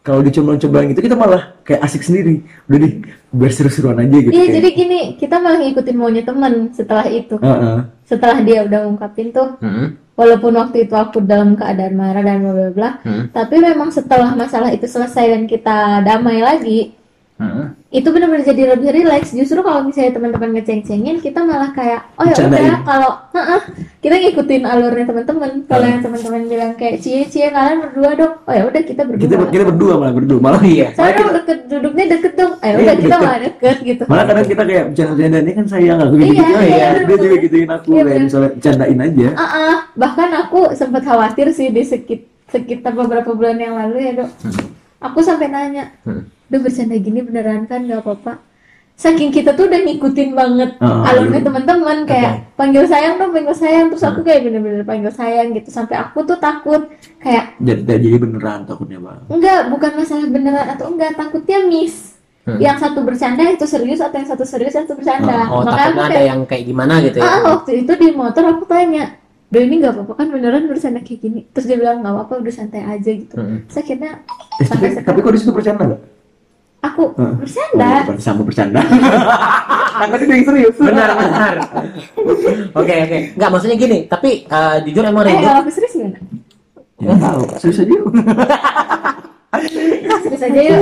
Kalau 0.00 0.20
dicoba-cobain 0.20 0.90
gitu 0.90 1.00
kita 1.02 1.12
malah 1.12 1.52
kayak 1.60 1.84
asik 1.84 2.00
sendiri. 2.00 2.40
Udah 2.66 2.78
deh 2.78 2.92
biar 3.30 3.52
seru-seruan 3.52 3.94
aja 3.96 4.16
gitu. 4.16 4.32
iya 4.32 4.42
kayak. 4.42 4.54
jadi 4.58 4.68
gini 4.74 4.98
kita 5.14 5.38
malah 5.38 5.58
ngikutin 5.60 5.94
maunya 5.94 6.22
temen 6.24 6.74
setelah 6.74 7.06
itu 7.06 7.38
Heeh. 7.38 7.78
setelah 8.02 8.42
dia 8.42 8.66
udah 8.66 8.78
ngungkapin 8.82 9.30
tuh 9.30 9.54
Hmm. 9.56 9.94
walaupun 10.18 10.50
waktu 10.52 10.82
itu 10.82 10.94
aku 10.94 11.22
dalam 11.22 11.54
keadaan 11.54 11.94
marah 11.94 12.20
dan 12.20 12.42
bla 12.42 12.50
bla 12.50 12.70
bla 12.74 12.90
Hmm. 13.00 13.30
tapi 13.30 13.62
memang 13.62 13.94
setelah 13.94 14.34
masalah 14.34 14.74
itu 14.74 14.82
selesai 14.84 15.30
dan 15.30 15.42
kita 15.46 16.02
damai 16.02 16.42
lagi 16.42 16.98
Hmm. 17.40 17.72
itu 17.88 18.04
benar-benar 18.04 18.44
jadi 18.44 18.76
lebih 18.76 18.92
rileks 18.92 19.32
justru 19.32 19.64
kalau 19.64 19.80
misalnya 19.80 20.12
teman-teman 20.12 20.52
ngeceng-cengin 20.52 21.18
kita 21.18 21.40
malah 21.40 21.72
kayak 21.72 22.04
oh 22.14 22.28
ya 22.28 22.36
udah 22.36 22.84
kalau 22.84 23.10
Heeh, 23.30 23.60
kita 23.98 24.14
ngikutin 24.16 24.62
alurnya 24.62 25.06
teman-teman. 25.06 25.50
Kalau 25.64 25.86
yang 25.86 26.02
teman-teman 26.02 26.40
bilang 26.44 26.72
kayak 26.74 26.98
cie 26.98 27.24
cie 27.24 27.48
kalian 27.48 27.80
berdua 27.80 28.10
dong. 28.12 28.34
Oh 28.42 28.52
ya 28.52 28.66
udah 28.66 28.82
kita 28.82 29.02
berdua. 29.06 29.22
Kita 29.22 29.34
kita 29.48 29.64
berdua 29.70 29.92
malah 29.96 30.12
berdua. 30.12 30.38
Malah 30.38 30.62
iya 30.66 30.86
saya 30.92 31.16
dong 31.16 31.32
deket 31.32 31.58
duduknya 31.66 32.04
deket 32.10 32.32
dong. 32.34 32.52
Oh 32.52 32.66
Iya, 32.66 32.76
udah 32.76 32.94
kita 32.94 33.06
deket. 33.08 33.20
malah 33.22 33.40
deket 33.40 33.76
gitu. 33.80 34.02
Malah 34.04 34.24
kadang 34.26 34.46
kita 34.50 34.62
kayak 34.66 34.84
bercanda-bercanda 34.92 35.38
ini 35.40 35.52
kan 35.54 35.64
sayang 35.64 35.98
aku 35.98 36.14
gitu 36.14 36.24
Iya, 36.26 36.34
gitu 36.34 36.52
iya, 36.52 36.60
ya. 36.60 36.88
bener, 36.90 37.04
Dia 37.06 37.16
juga 37.16 37.36
gituin 37.40 37.68
aku 37.70 37.88
Iya, 37.88 38.02
kayak 38.02 38.20
misalnya 38.20 38.50
bercandain 38.52 39.00
aja. 39.00 39.28
Ah. 39.32 39.76
bahkan 39.96 40.30
aku 40.36 40.60
sempat 40.74 41.02
khawatir 41.02 41.46
sih 41.50 41.68
di 41.68 41.82
sekit 41.82 42.20
sekitar 42.46 42.92
beberapa 42.92 43.30
bulan 43.30 43.56
yang 43.56 43.78
lalu 43.78 43.96
ya 44.02 44.12
dok 44.18 44.30
aku 45.00 45.18
sampai 45.20 45.48
nanya 45.48 45.90
Hmm. 46.04 46.28
Duh 46.46 46.58
bercanda 46.58 46.94
gini 46.94 47.20
beneran 47.20 47.64
kan? 47.64 47.82
Gak 47.82 48.02
apa-apa. 48.02 48.42
Saking 48.94 49.32
kita 49.32 49.54
tuh 49.54 49.64
udah 49.64 49.80
ngikutin 49.80 50.30
banget 50.34 50.76
Ah, 50.76 51.08
alurnya 51.08 51.40
iya. 51.40 51.46
teman-teman 51.46 51.98
kayak 52.04 52.52
panggil 52.52 52.84
sayang 52.84 53.16
dong 53.16 53.32
panggil 53.32 53.56
sayang. 53.56 53.88
Terus 53.88 54.04
aku 54.04 54.20
kayak 54.20 54.44
bener-bener 54.44 54.84
panggil 54.84 55.08
sayang 55.08 55.54
gitu. 55.54 55.70
Sampai 55.70 55.96
aku 55.96 56.20
tuh 56.20 56.36
takut 56.36 56.84
kayak 57.16 57.56
jadi 57.56 57.80
jadi 57.86 58.18
beneran 58.18 58.68
takutnya 58.68 59.00
bang? 59.00 59.24
Enggak 59.26 59.60
bukan 59.68 59.90
masalah 59.96 60.26
beneran 60.26 60.66
atau 60.68 60.86
enggak 60.88 61.16
takutnya 61.16 61.64
miss. 61.64 62.12
Hmm. 62.40 62.56
yang 62.56 62.80
satu 62.80 63.04
bercanda 63.04 63.44
itu 63.46 63.68
serius 63.68 64.00
atau 64.00 64.16
yang 64.16 64.24
satu 64.24 64.48
serius 64.48 64.72
yang 64.72 64.88
satu 64.88 64.96
bercanda. 64.96 65.44
Oh, 65.52 65.60
makanya 65.60 65.68
aku 65.68 65.68
takutnya 65.68 66.00
ada 66.00 66.08
kayak 66.10 66.24
yang 66.24 66.40
kayak 66.48 66.64
gimana 66.64 66.94
gitu 67.04 67.16
ya. 67.20 67.28
ah 67.28 67.40
waktu 67.46 67.70
itu 67.84 67.92
di 67.94 68.08
motor 68.16 68.44
aku 68.48 68.64
tanya 68.64 69.04
Do 69.50 69.58
ini 69.58 69.74
nggak 69.78 69.92
apa-apa 69.92 70.12
kan 70.14 70.26
beneran 70.30 70.64
bercanda 70.64 71.02
kayak 71.02 71.20
gini 71.20 71.40
terus 71.50 71.66
dia 71.66 71.74
bilang 71.74 72.00
nggak 72.00 72.14
apa-apa 72.14 72.34
udah 72.38 72.54
santai 72.54 72.82
aja 72.82 73.10
gitu 73.10 73.34
terus 73.34 73.76
akhirnya 73.76 74.22
Eh, 74.56 74.64
tapi, 74.64 74.86
sampai 74.88 75.02
tapi 75.02 75.18
kok 75.20 75.32
di 75.32 75.38
situ 75.38 75.50
bercanda 75.50 75.82
nggak? 75.84 76.00
aku 76.80 77.02
Heeh. 77.12 77.34
bercanda 77.36 77.88
Oh, 77.90 78.02
bukan 78.06 78.18
sama 78.18 78.42
bercanda. 78.42 78.80
kan 79.92 80.08
tadi 80.08 80.24
dia 80.24 80.32
yang 80.32 80.46
serius. 80.46 80.74
Benar, 80.74 81.08
benar. 81.12 81.54
Oke, 82.72 82.94
oke. 83.04 83.18
Enggak, 83.34 83.50
maksudnya 83.50 83.76
gini, 83.76 83.98
tapi 84.06 84.30
eh, 84.42 84.76
jujur 84.86 85.04
emang 85.04 85.26
eh 85.26 85.36
kalau 85.36 85.60
aku 85.60 85.70
serius 85.70 85.92
gimana 85.92 86.18
Ya 86.96 87.14
tahu, 87.16 87.42
serius 87.58 87.78
aja. 87.80 87.90
serius 90.22 90.42
aja 90.42 90.60
yuk 90.62 90.80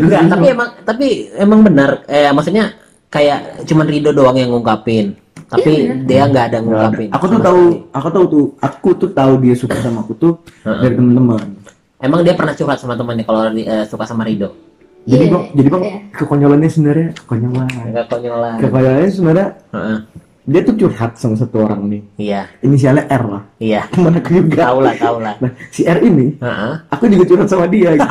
Enggak, 0.00 0.22
tapi 0.26 0.46
emang 0.48 0.68
tapi 0.82 1.06
emang 1.34 1.60
benar 1.60 1.90
eh 2.06 2.30
maksudnya 2.30 2.72
kayak 3.06 3.62
cuman 3.62 3.86
Ridho 3.86 4.10
doang 4.10 4.34
yang 4.34 4.50
ngungkapin. 4.50 5.14
Tapi 5.46 5.70
dia 6.04 6.26
nggak 6.26 6.44
ada 6.50 6.58
ngungkapin. 6.58 7.08
Aku 7.14 7.24
tuh 7.30 7.38
tahu, 7.38 7.62
sekali. 7.70 7.94
aku 7.94 8.08
tahu 8.10 8.24
tuh, 8.26 8.44
aku 8.58 8.88
tuh 8.98 9.10
tahu 9.14 9.32
dia 9.38 9.54
suka 9.54 9.76
sama 9.78 10.02
aku 10.02 10.12
tuh 10.18 10.32
dari 10.62 10.94
teman-teman. 10.94 11.54
Emang 11.96 12.20
dia 12.26 12.34
pernah 12.34 12.52
curhat 12.52 12.78
sama 12.82 12.98
temannya 12.98 13.24
kalau 13.24 13.46
eh, 13.54 13.86
suka 13.86 14.04
sama 14.04 14.26
Ridho. 14.26 14.52
Jadi 15.06 15.22
Iya, 15.22 15.32
bang, 15.32 15.44
jadi 15.54 15.68
bang 15.70 15.82
iya. 15.86 15.96
kekonyolannya 16.18 16.66
sebenarnya 16.66 17.08
kekonyolan. 17.14 17.68
Enggak 17.70 18.06
konyolan. 18.10 18.56
Kekonyolannya 18.58 19.10
sebenarnya 19.14 19.48
Heeh. 19.70 19.98
dia 20.50 20.60
tuh 20.66 20.74
curhat 20.74 21.12
sama 21.14 21.34
satu 21.38 21.56
orang 21.62 21.80
nih. 21.86 22.02
Iya, 22.18 22.40
Inisialnya 22.66 23.06
R 23.06 23.24
lah. 23.30 23.42
iya. 23.62 23.86
Teman 23.94 24.18
aku 24.18 24.28
juga. 24.34 24.66
Tahu 24.66 24.78
lah, 24.82 24.94
tahu 24.98 25.16
lah. 25.22 25.34
Nah, 25.38 25.50
si 25.70 25.86
R 25.86 26.02
ini 26.02 26.34
Heeh. 26.42 26.72
aku 26.90 27.06
juga 27.06 27.22
curhat 27.22 27.46
sama 27.46 27.70
dia 27.70 27.94
gitu. 27.94 28.02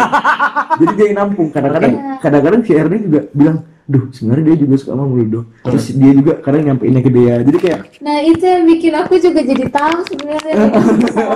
jadi 0.80 0.92
dia 0.96 1.06
yang 1.12 1.18
nampung 1.20 1.48
kadang-kadang 1.51 1.94
Oke. 2.00 2.15
kadang-kadang 2.24 2.62
si 2.63 2.72
R 2.74 2.88
ini 2.88 3.00
juga 3.12 3.20
bilang 3.36 3.58
duh 3.86 4.10
sebenarnya 4.10 4.46
dia 4.48 4.58
juga 4.60 4.75
suka 4.75 4.92
sama 4.92 5.06
Muldo. 5.06 5.46
Terus 5.62 5.86
dia 5.92 6.12
juga 6.12 6.34
kadang 6.39 6.62
nyampeinnya 6.63 7.00
ke 7.00 7.12
dia. 7.12 7.36
Jadi 7.39 7.58
kayak 7.60 7.80
nah 8.00 8.18
itu 8.20 8.42
yang 8.42 8.63
bikin 8.65 8.94
aku 8.94 9.13
juga 9.15 9.39
jadi 9.39 9.65
tahu 9.68 9.98
sebenarnya 10.04 10.54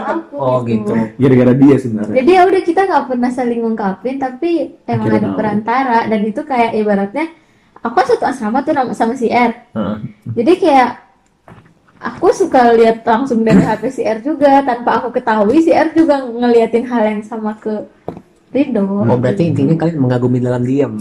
aku 0.09 0.33
Oh, 0.33 0.57
gitu. 0.63 0.93
gara-gara 1.15 1.53
dia 1.53 1.75
sebenarnya. 1.77 2.15
Jadi 2.15 2.31
ya 2.31 2.41
udah 2.43 2.61
kita 2.63 2.81
nggak 2.83 3.05
pernah 3.05 3.29
saling 3.29 3.59
ngungkapin 3.61 4.17
tapi 4.17 4.49
emang 4.83 4.97
Akhirnya 4.99 5.19
ada 5.19 5.27
tahu. 5.27 5.37
perantara. 5.37 5.99
Dan 6.05 6.21
itu 6.23 6.41
kayak 6.41 6.71
ibaratnya 6.75 7.25
aku 7.79 7.93
kan 7.93 8.05
satu 8.07 8.25
asrama 8.25 8.59
tuh 8.59 8.73
sama- 8.73 8.93
sama 8.93 9.13
si 9.13 9.29
R. 9.29 9.51
Heeh. 9.69 9.95
jadi 10.33 10.51
kayak 10.55 10.89
aku 11.99 12.31
suka 12.31 12.73
lihat 12.73 13.03
langsung 13.03 13.43
dari 13.43 13.59
HP 13.59 13.83
si 13.89 14.01
R 14.01 14.19
juga. 14.19 14.63
Tanpa 14.63 14.97
aku 14.97 15.11
ketahui 15.11 15.59
si 15.59 15.69
R 15.69 15.91
juga 15.91 16.23
ngeliatin 16.23 16.81
hal 16.83 17.03
yang 17.05 17.21
sama 17.21 17.53
ke 17.55 17.85
Rido 18.49 18.81
Oh, 18.81 19.13
berarti 19.15 19.43
intinya 19.47 19.75
kalian 19.75 19.97
mengagumi 19.99 20.39
dalam 20.39 20.61
diam. 20.61 20.97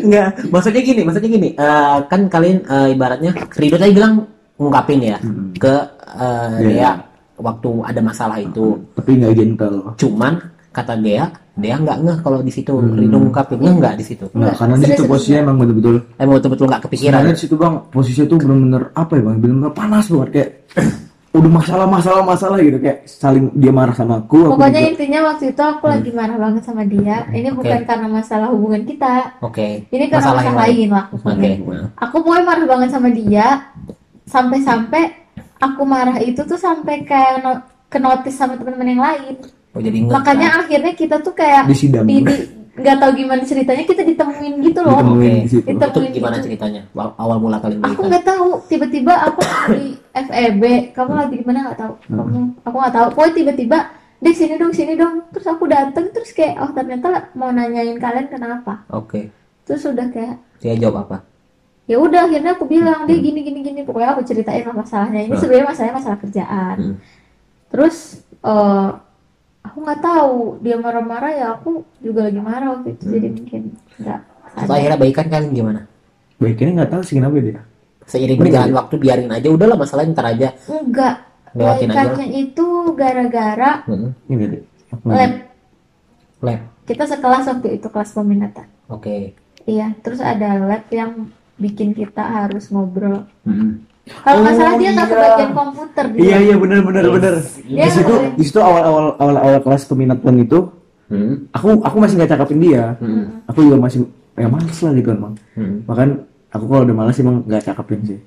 Enggak, 0.00 0.28
maksudnya 0.52 0.82
gini, 0.82 1.00
maksudnya 1.02 1.30
gini. 1.30 1.48
eh, 1.52 1.96
kan 2.04 2.20
kalian 2.26 2.58
eh, 2.62 2.88
ibaratnya 2.90 3.32
Ridho 3.50 3.76
tadi 3.76 3.92
bilang 3.92 4.24
ngungkapin 4.56 5.00
ya 5.02 5.16
Hmm. 5.18 5.56
ke 5.56 5.74
eh, 6.12 6.50
Iya. 6.58 6.68
dia 6.68 6.90
waktu 7.36 7.68
ada 7.82 8.00
masalah 8.00 8.36
itu. 8.38 8.76
tapi 8.92 9.16
nggak 9.16 9.32
gentle 9.34 9.76
Cuman 9.96 10.36
kata 10.70 10.94
dia, 10.94 11.24
dia 11.54 11.74
nggak 11.74 11.98
ngeh 11.98 12.18
kalau 12.20 12.38
di 12.38 12.52
situ 12.52 12.72
Hmm. 12.74 12.94
Ridho 12.94 13.16
ngungkapin 13.18 13.58
ngeh 13.58 13.74
nggak 13.74 13.94
di 13.96 14.04
situ. 14.04 14.24
nggak 14.30 14.54
karena 14.54 14.74
di 14.76 14.86
situ 14.86 15.02
posisinya 15.06 15.38
emang 15.42 15.56
betul-betul 15.58 15.96
Emang 16.16 16.34
betul-betul 16.36 16.66
nggak 16.68 16.82
kepikiran. 16.84 17.12
sebenarnya 17.16 17.32
di 17.32 17.40
situ 17.40 17.54
bang 17.56 17.74
posisinya 17.88 18.26
tuh 18.28 18.38
bener-bener 18.38 18.82
apa 18.92 19.12
ya 19.14 19.22
bang 19.22 19.36
bener-bener 19.38 19.72
panas 19.72 20.04
banget 20.06 20.28
kayak 20.30 20.50
udah 21.30 21.46
masalah 21.48 21.86
masalah 21.86 22.22
masalah 22.22 22.58
gitu. 22.58 22.78
Kayak 22.78 23.06
saling 23.06 23.54
dia 23.54 23.70
marah 23.70 23.94
sama 23.94 24.18
aku 24.18 24.44
aku 24.44 24.58
pokoknya 24.58 24.80
juga- 24.80 24.90
intinya 24.90 25.20
waktu 25.28 25.44
itu 25.50 25.62
aku 25.62 25.84
lagi 25.86 26.10
marah 26.10 26.36
banget 26.36 26.62
sama 26.64 26.82
dia. 26.82 27.16
Ini 27.28 27.48
bukan 27.50 27.80
karena 27.84 28.08
masalah 28.08 28.48
hubungan 28.50 28.82
kita. 28.82 29.38
Oke. 29.40 29.86
ini 29.86 30.04
karena 30.06 30.18
Masalah 30.20 30.42
masalah 30.42 30.62
lain 30.66 30.88
lah 30.90 31.04
Oke. 31.08 31.50
pokoknya 31.56 31.86
aku 31.96 32.16
pokoknya 32.18 32.44
marah 32.44 32.66
banget 32.66 32.88
sama 32.90 33.08
dia. 33.08 33.46
Sampai-sampai 34.26 35.02
aku 35.58 35.82
marah 35.82 36.18
itu 36.18 36.40
tuh 36.40 36.56
sampai 36.56 37.02
kayak 37.02 37.34
no- 37.40 37.62
ke 37.86 37.98
notice 37.98 38.34
sama 38.34 38.54
teman-teman 38.54 38.88
yang 38.88 39.02
lain. 39.02 39.34
Oh, 39.70 39.78
jadi 39.78 39.98
makanya 40.02 40.48
kan? 40.50 40.60
akhirnya 40.66 40.92
kita 40.94 41.16
tuh 41.18 41.30
kayak 41.30 41.66
Disidang. 41.66 42.02
di, 42.02 42.22
di- 42.22 42.46
nggak 42.80 42.96
tahu 42.96 43.10
gimana 43.14 43.42
ceritanya 43.42 43.84
kita 43.84 44.02
ditemuin 44.02 44.54
gitu 44.60 44.80
loh 44.80 44.96
Ditemuin 44.96 45.20
Oke. 45.30 45.38
di 45.38 45.48
situ. 45.48 45.62
Kita- 45.66 45.88
Itu 45.88 46.00
gimana 46.10 46.36
ceritanya? 46.38 46.82
Wa- 46.90 47.14
Awal 47.14 47.36
mula 47.38 47.56
kalian 47.58 47.80
aku 47.80 48.02
nggak 48.02 48.24
tahu 48.24 48.48
tiba-tiba 48.66 49.12
aku 49.22 49.40
di 49.70 49.84
FEB 50.10 50.62
kamu 50.90 51.12
lagi 51.14 51.34
di 51.34 51.44
mana 51.44 51.58
nggak 51.64 51.78
tahu 51.78 51.92
Hmm. 52.02 52.16
kamu 52.18 52.38
aku 52.62 52.76
nggak 52.76 52.94
tahu 52.94 53.06
pokoknya 53.10 53.34
tiba-tiba 53.36 53.78
deh 54.18 54.34
sini 54.34 54.54
dong 54.54 54.68
sini 54.70 54.94
dong 54.94 55.14
terus 55.30 55.46
aku 55.46 55.64
dateng 55.64 56.06
terus 56.10 56.30
kayak 56.30 56.58
oh 56.58 56.70
ternyata 56.70 57.08
mau 57.32 57.48
nanyain 57.48 57.96
kalian 57.96 58.26
kenapa 58.26 58.84
Oke. 58.88 59.32
terus 59.62 59.80
udah 59.82 60.06
kayak 60.06 60.36
Dia 60.58 60.76
jawab 60.76 61.04
apa? 61.04 61.16
ya 61.84 61.96
udah 61.96 62.22
akhirnya 62.24 62.52
aku 62.52 62.64
bilang 62.64 63.02
dia 63.02 63.16
gini 63.16 63.40
gini 63.40 63.60
gini 63.60 63.80
pokoknya 63.80 64.12
aku 64.12 64.22
ceritain 64.22 64.62
lah 64.62 64.74
masalahnya 64.74 65.20
ini 65.22 65.32
Hmm. 65.32 65.40
sebenarnya 65.40 65.68
masalahnya 65.68 65.96
masalah 65.96 66.18
kerjaan 66.18 66.76
Hmm. 66.76 66.94
terus 67.66 67.96
eh, 68.40 68.88
aku 69.60 69.76
nggak 69.80 70.00
tahu 70.00 70.36
dia 70.60 70.76
marah-marah 70.76 71.32
ya 71.32 71.46
aku 71.54 71.70
juga 71.98 72.26
lagi 72.26 72.40
marah 72.40 72.68
waktu 72.74 72.88
itu 72.92 73.04
jadi 73.06 73.28
mungkin 73.28 73.62
nggak 73.98 74.20
sadar. 74.56 74.72
akhirnya 74.72 74.98
baikan 74.98 75.26
kalian 75.28 75.52
gimana? 75.52 75.80
baiknya 76.36 76.72
nggak 76.74 76.90
tahu 76.90 77.02
sih 77.04 77.16
kenapa 77.16 77.36
dia 77.38 77.62
Seiring 78.02 78.40
berjalan 78.40 78.74
waktu 78.74 78.94
biarin 78.96 79.30
aja 79.30 79.46
udahlah 79.46 79.78
masalahnya 79.78 80.12
ntar 80.12 80.26
aja. 80.28 80.48
enggak 80.66 81.14
Lewatin 81.50 81.88
aja 81.88 81.94
lah. 81.94 82.04
baikannya 82.10 82.28
itu 82.40 82.66
gara-gara 82.94 83.70
Hmm. 83.84 84.10
lab 85.04 85.32
Lab. 86.40 86.60
kita 86.84 87.04
sekelas 87.06 87.44
waktu 87.46 87.68
itu 87.76 87.86
kelas 87.86 88.10
peminatan 88.10 88.66
Oke. 88.88 89.36
iya 89.64 89.94
terus 90.00 90.18
ada 90.18 90.58
lab 90.58 90.88
yang 90.88 91.28
bikin 91.54 91.92
kita 91.92 92.24
harus 92.24 92.66
ngobrol 92.68 93.28
Hmm. 93.42 93.84
Kalau 94.20 94.38
nggak 94.40 94.52
Oh, 94.52 94.58
salah 94.58 94.74
dia 94.74 94.90
nggak 94.90 95.06
ke 95.06 95.12
iya. 95.12 95.24
bagian 95.24 95.50
komputer 95.52 96.04
dia 96.06 96.20
iya 96.20 96.36
iya 96.40 96.54
benar 96.54 96.78
benar 96.80 97.02
Yes. 97.02 97.12
benar 97.12 97.34
Dia 97.60 97.80
di 97.80 97.90
situ 97.90 98.12
nggak- 98.12 98.34
di 98.34 98.44
situ 98.44 98.58
awal 98.60 98.82
awal 98.82 99.04
awal 99.16 99.36
awal 99.38 99.58
kelas 99.60 99.82
peminatan 99.84 100.36
itu 100.38 100.58
Hmm. 101.06 101.50
aku 101.50 101.74
aku 101.76 101.96
masih 101.98 102.14
nggak 102.16 102.30
cakapin 102.30 102.58
dia 102.60 102.84
Hmm. 102.96 103.42
aku 103.44 103.58
juga 103.60 103.76
masih 103.80 104.00
ya 104.32 104.46
males 104.46 104.78
lah 104.78 104.92
gitu 104.92 105.08
emang 105.10 105.34
Hmm. 105.52 105.82
bahkan 105.84 106.08
aku 106.48 106.64
kalau 106.64 106.82
udah 106.84 106.96
males 106.96 107.18
emang 107.18 107.42
nggak 107.42 107.62
cakapin 107.64 108.00
sih 108.04 108.18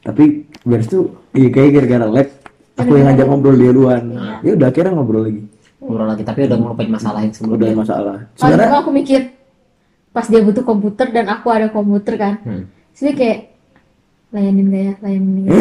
tapi 0.00 0.24
beres 0.60 0.84
tuh 0.84 1.06
iya 1.30 1.48
kayak 1.48 1.70
gara-gara 1.74 2.06
lab 2.06 2.28
aku 2.74 2.90
yang 2.92 3.06
ngajak 3.08 3.26
ngobrol 3.26 3.54
dia 3.54 3.70
duluan 3.70 4.02
ya 4.40 4.50
udah 4.52 4.66
akhirnya 4.66 4.92
ngobrol 4.92 5.22
lagi 5.22 5.42
Ngobrol 5.78 6.08
lagi 6.08 6.22
tapi 6.22 6.40
udah 6.42 6.56
ngelupain 6.56 6.88
masalah 6.88 7.20
yang 7.20 7.30
udah 7.30 7.38
sebelumnya. 7.38 7.76
masalah 7.76 8.16
Kalau 8.32 8.40
sebenarnya 8.50 8.78
aku 8.78 8.90
mikir 8.90 9.20
pas 10.10 10.26
dia 10.26 10.40
butuh 10.40 10.64
komputer 10.64 11.06
dan 11.08 11.26
aku 11.28 11.46
ada 11.48 11.66
komputer 11.68 12.14
kan 12.16 12.34
Hmm. 12.40 12.64
Dia 12.94 13.12
kayak 13.12 13.38
layanin 14.34 14.66
gak 14.66 14.82
ya, 14.82 14.94
layanin 14.98 15.30
gak 15.38 15.46
ya. 15.46 15.54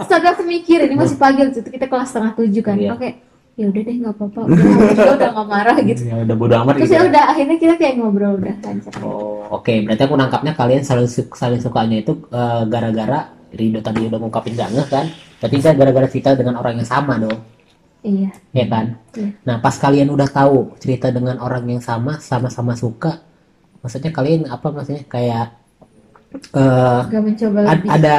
Tapi 0.10 0.26
aku 0.26 0.42
mikir 0.48 0.78
ini 0.88 0.96
masih 0.96 1.20
pagi 1.20 1.44
waktu 1.44 1.60
itu 1.60 1.70
kita 1.70 1.86
kelas 1.86 2.08
setengah 2.08 2.32
tujuh 2.32 2.62
kan. 2.64 2.76
Iya. 2.80 2.96
Oke, 2.96 3.08
ya 3.60 3.64
udah 3.68 3.80
deh 3.84 3.94
nggak 4.00 4.14
apa-apa. 4.16 4.40
Udah, 4.48 5.12
udah 5.20 5.28
nggak 5.36 5.48
marah 5.48 5.76
gitu. 5.84 6.00
Ya 6.08 6.16
udah 6.24 6.36
bodo 6.36 6.54
amat 6.64 6.72
Terus 6.80 6.88
gitu. 6.88 6.96
ya 6.96 7.00
ya. 7.04 7.08
udah 7.12 7.22
akhirnya 7.28 7.56
kita 7.60 7.74
kayak 7.76 7.94
ngobrol 8.00 8.34
udah 8.40 8.54
lancar. 8.64 8.92
Oh, 9.04 9.44
oke. 9.52 9.72
Berarti 9.84 10.02
aku 10.08 10.14
nangkapnya 10.16 10.52
kalian 10.56 10.82
saling 10.82 11.08
saling 11.36 11.60
sukanya 11.60 12.00
itu 12.00 12.12
eh, 12.32 12.62
gara-gara 12.66 13.36
Rido 13.50 13.82
tadi 13.82 14.06
udah 14.06 14.18
ngungkapin 14.22 14.54
gak 14.54 14.70
ngeh 14.70 14.86
kan? 14.88 15.06
Berarti 15.42 15.56
kan 15.58 15.74
gara-gara 15.74 16.06
cerita 16.06 16.38
dengan 16.38 16.54
orang 16.62 16.78
yang 16.78 16.86
sama 16.86 17.18
dong, 17.18 17.42
Iya. 18.06 18.30
ya 18.54 18.64
kan? 18.70 18.94
Iya. 19.18 19.30
Nah, 19.42 19.56
pas 19.58 19.74
kalian 19.74 20.06
udah 20.06 20.28
tahu 20.30 20.78
cerita 20.78 21.10
dengan 21.10 21.36
orang 21.42 21.66
yang 21.66 21.82
sama, 21.82 22.22
sama-sama 22.22 22.78
suka, 22.78 23.18
maksudnya 23.82 24.14
kalian 24.14 24.46
apa 24.46 24.70
maksudnya 24.70 25.02
kayak 25.10 25.59
eh 26.30 27.00
Gak 27.04 27.22
mencoba 27.22 27.58
ad- 27.60 27.70
lebih. 27.76 27.88
ada 27.90 28.16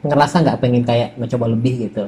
ngerasa 0.00 0.36
nggak 0.40 0.58
pengen 0.58 0.82
kayak 0.82 1.08
mencoba 1.14 1.44
lebih 1.48 1.86
gitu? 1.86 2.04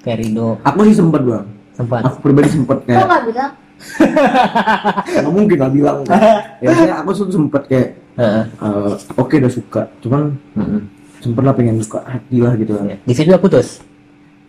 Kayak 0.00 0.18
Rido 0.20 0.58
aku 0.60 0.78
sih 0.84 0.94
sempet 0.94 1.22
bang 1.22 1.46
sempat. 1.72 2.00
aku 2.02 2.16
pribadi 2.20 2.48
sempet 2.48 2.78
Kok 2.78 2.86
kayak 2.86 3.04
nggak 3.04 3.24
bilang? 3.26 3.52
nggak 5.12 5.32
mungkin 5.32 5.56
lah 5.56 5.70
bilang 5.70 5.98
ya 6.64 6.68
saya 6.72 6.94
aku 6.98 7.10
tuh 7.12 7.28
sempet 7.30 7.62
kayak 7.66 7.88
Heeh. 8.16 8.44
eh, 8.48 8.94
oke 9.14 9.34
udah 9.36 9.52
suka 9.52 9.82
cuman 10.00 10.32
Mm-mm. 10.54 10.80
sempet 11.18 11.42
lah 11.42 11.52
pengen 11.52 11.76
suka 11.78 12.00
hati 12.02 12.40
lah 12.40 12.54
gitu 12.54 12.72
kan 12.72 12.86
Ya. 12.86 12.96
Di 12.98 13.12
situ 13.12 13.28
udah 13.28 13.38
putus. 13.38 13.84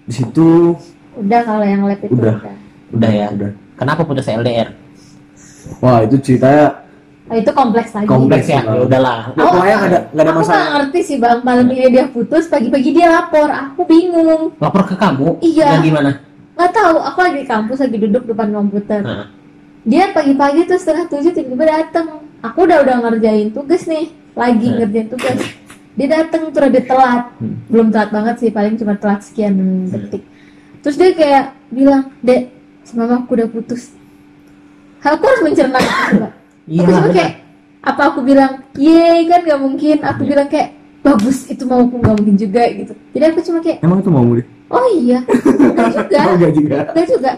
di 0.04 0.14
situ 0.14 0.72
Udah 1.14 1.42
kalau 1.44 1.66
yang 1.66 1.82
lab 1.84 2.00
itu 2.00 2.14
Udah. 2.14 2.36
udah. 2.40 2.56
Udah 2.94 3.12
ya. 3.12 3.28
udah 3.30 3.52
Kenapa 3.76 4.02
putus 4.02 4.26
LDR? 4.26 4.72
wah 5.78 6.00
itu 6.00 6.16
ceritanya 6.18 6.87
Oh, 7.28 7.36
itu 7.36 7.52
kompleks 7.52 7.92
lagi. 7.92 8.08
Kompleks. 8.08 8.48
ya, 8.48 8.64
ya 8.64 8.82
udahlah. 8.82 9.18
ya, 9.30 9.44
pokoknya 9.44 9.76
nggak 9.76 9.90
ada 9.90 10.00
nggak 10.08 10.24
ada 10.24 10.32
aku 10.32 10.40
masalah 10.40 10.56
nggak 10.58 10.74
ngerti 10.80 11.00
sih 11.04 11.18
bang 11.18 11.40
malam 11.44 11.68
ini 11.68 11.88
dia 11.90 12.06
putus 12.08 12.44
pagi-pagi 12.48 12.90
dia 12.92 13.08
lapor 13.10 13.48
aku 13.48 13.82
bingung 13.84 14.42
Lapor 14.58 14.82
ke 14.84 14.96
kamu? 14.96 15.28
Iya. 15.42 15.68
Yang 15.76 15.84
gimana? 15.86 16.12
nggak 16.56 16.72
tahu 16.72 16.96
aku 16.98 17.18
lagi 17.22 17.38
di 17.38 17.46
kampus 17.46 17.78
lagi 17.80 17.98
duduk 18.00 18.24
depan 18.26 18.48
komputer 18.50 19.02
Heeh. 19.04 19.28
dia 19.84 20.04
pagi-pagi 20.10 20.66
tuh 20.66 20.76
setengah 20.76 21.06
tujuh 21.08 21.32
tiba-tiba 21.32 21.66
dateng 21.68 22.08
aku 22.40 22.60
udah 22.64 22.78
udah 22.82 22.96
ngerjain 22.98 23.52
tugas 23.52 23.86
nih 23.86 24.10
lagi 24.34 24.66
Hmm. 24.66 24.78
ngerjain 24.80 25.08
tugas 25.08 25.38
dia 25.94 26.08
dateng 26.08 26.42
tuh 26.50 26.62
udah 26.64 26.82
telat 26.82 27.24
Hmm. 27.38 27.62
belum 27.68 27.88
telat 27.90 28.10
banget 28.10 28.36
sih 28.40 28.50
paling 28.50 28.74
cuma 28.74 28.96
telat 28.96 29.22
sekian 29.22 29.54
detik 29.86 30.24
terus 30.80 30.96
dia 30.96 31.12
kayak 31.12 31.46
bilang 31.70 32.10
dek 32.20 32.50
sama 32.82 33.06
aku 33.12 33.36
udah 33.36 33.50
putus 33.52 33.94
aku 35.00 35.22
harus 35.22 35.42
mencerna 35.44 35.78
Iya, 36.68 36.84
aku 36.84 36.92
cuma 36.94 37.10
kayak 37.10 37.34
apa 37.80 38.02
aku 38.06 38.20
bilang 38.22 38.52
yeay 38.76 39.24
kan 39.26 39.40
gak 39.42 39.58
mungkin 39.58 39.98
aku 40.02 40.22
Iya. 40.22 40.30
bilang 40.30 40.48
kayak 40.48 40.70
bagus 41.00 41.48
itu 41.48 41.64
mau 41.64 41.80
aku 41.80 41.96
gak 41.98 42.16
mungkin 42.16 42.36
juga 42.36 42.64
gitu 42.70 42.94
jadi 43.12 43.24
aku 43.32 43.40
cuma 43.42 43.60
kayak 43.60 43.80
Emang 43.80 44.00
itu 44.00 44.12
mau 44.12 44.28
deh? 44.30 44.46
oh 44.68 44.88
iya 44.94 45.20
enggak 45.64 45.88
juga 45.94 46.20
Oh, 46.22 46.34
enggak 46.36 46.54
juga. 46.54 46.78
enggak 46.86 47.08
juga 47.08 47.32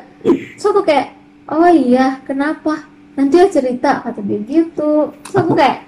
so 0.55 0.65
aku 0.69 0.81
kayak 0.83 1.07
oh 1.45 1.69
iya 1.69 2.17
kenapa 2.23 2.89
nanti 3.13 3.35
ya 3.35 3.47
cerita 3.47 4.01
kata 4.01 4.19
dia 4.19 4.39
gitu 4.41 5.13
so 5.23 5.35
aku 5.37 5.53
kayak 5.53 5.85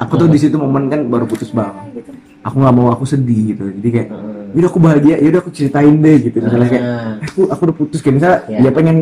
Aku 0.00 0.16
tuh 0.16 0.26
di 0.26 0.40
situ 0.40 0.56
momen 0.56 0.88
kan 0.88 1.04
baru 1.04 1.28
putus 1.28 1.52
bang. 1.52 1.68
"Ah," 1.70 1.84
gitu 1.92 2.08
Aku 2.40 2.56
nggak 2.56 2.72
mau 2.72 2.88
aku 2.88 3.04
sedih 3.04 3.52
gitu. 3.52 3.68
Jadi 3.68 3.88
kayak, 3.92 4.08
Heeh. 4.08 4.56
yaudah 4.56 4.68
aku 4.72 4.80
bahagia, 4.80 5.16
yaudah 5.20 5.40
aku 5.44 5.52
ceritain 5.52 5.92
deh 5.94 6.16
gitu. 6.22 6.40
Misalnya 6.40 6.68
kayak, 6.72 6.84
Ah, 6.88 7.12
aku 7.20 7.40
aku 7.46 7.60
udah 7.68 7.76
putus 7.76 8.00
kayak 8.00 8.14
misalnya 8.16 8.38
Iya. 8.48 8.58
dia 8.58 8.70
pengen 8.72 8.96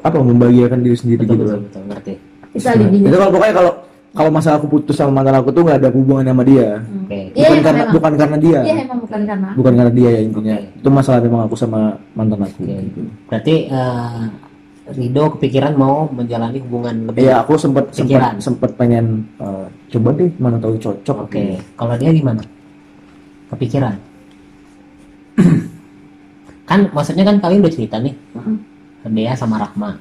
apa 0.00 0.16
membahagiakan 0.16 0.80
diri 0.80 0.96
sendiri 0.96 1.20
betul 1.20 1.36
gitu. 1.36 1.44
betul 1.44 1.60
betul 1.68 1.82
ngerti 1.84 2.12
itu 2.52 2.66
alibinya 2.66 3.08
Itu 3.08 3.16
kalau 3.16 3.32
pokoknya 3.32 3.54
kalau 3.54 3.72
kalau 4.12 4.28
masalah 4.28 4.60
aku 4.60 4.68
putus 4.68 4.92
sama 4.92 5.08
mantan 5.10 5.40
aku 5.40 5.48
tuh 5.48 5.64
nggak 5.64 5.78
ada 5.78 5.88
hubungan 5.88 6.24
sama 6.26 6.44
dia. 6.44 6.68
oke 6.84 7.20
Iya, 7.32 7.48
Bukan 7.48 7.48
emang, 7.48 7.64
karena 7.64 7.80
emang. 7.80 7.94
bukan 7.96 8.12
karena 8.14 8.36
dia. 8.36 8.58
iya 8.60 8.74
emang 8.82 8.98
bukan 9.00 9.20
karena 9.24 9.48
Bukan 9.56 9.72
karena 9.72 9.92
dia 9.92 10.10
ya 10.10 10.20
intinya. 10.20 10.54
Oke. 10.54 10.68
Itu 10.76 10.88
masalah 10.88 11.18
memang 11.20 11.40
aku 11.42 11.56
sama 11.56 11.80
mantan 12.12 12.40
aku. 12.40 12.60
Oke. 12.60 12.76
berarti 13.26 13.54
eh, 13.66 14.22
Rido 14.82 15.24
kepikiran 15.32 15.72
mau 15.72 16.04
menjalani 16.06 16.58
hubungan 16.60 17.08
lebih 17.08 17.24
Iya, 17.24 17.40
aku 17.40 17.54
sempat 17.54 17.88
sempat 17.90 18.36
sempat 18.36 18.70
pengen 18.74 19.24
eh, 19.38 19.66
coba 19.88 20.08
deh 20.12 20.28
mana 20.36 20.56
tahu 20.58 20.76
cocok. 20.76 21.16
oke 21.24 21.42
kalau 21.72 21.94
dia 21.96 22.10
gimana 22.10 22.42
kepikiran 23.48 23.96
kan 26.68 26.88
maksudnya 26.90 27.24
kan 27.24 27.36
kalian 27.38 27.64
udah 27.64 27.72
cerita 27.72 27.96
nih 27.96 28.12
dia 29.08 29.32
sama 29.32 29.56
Rahma 29.56 29.96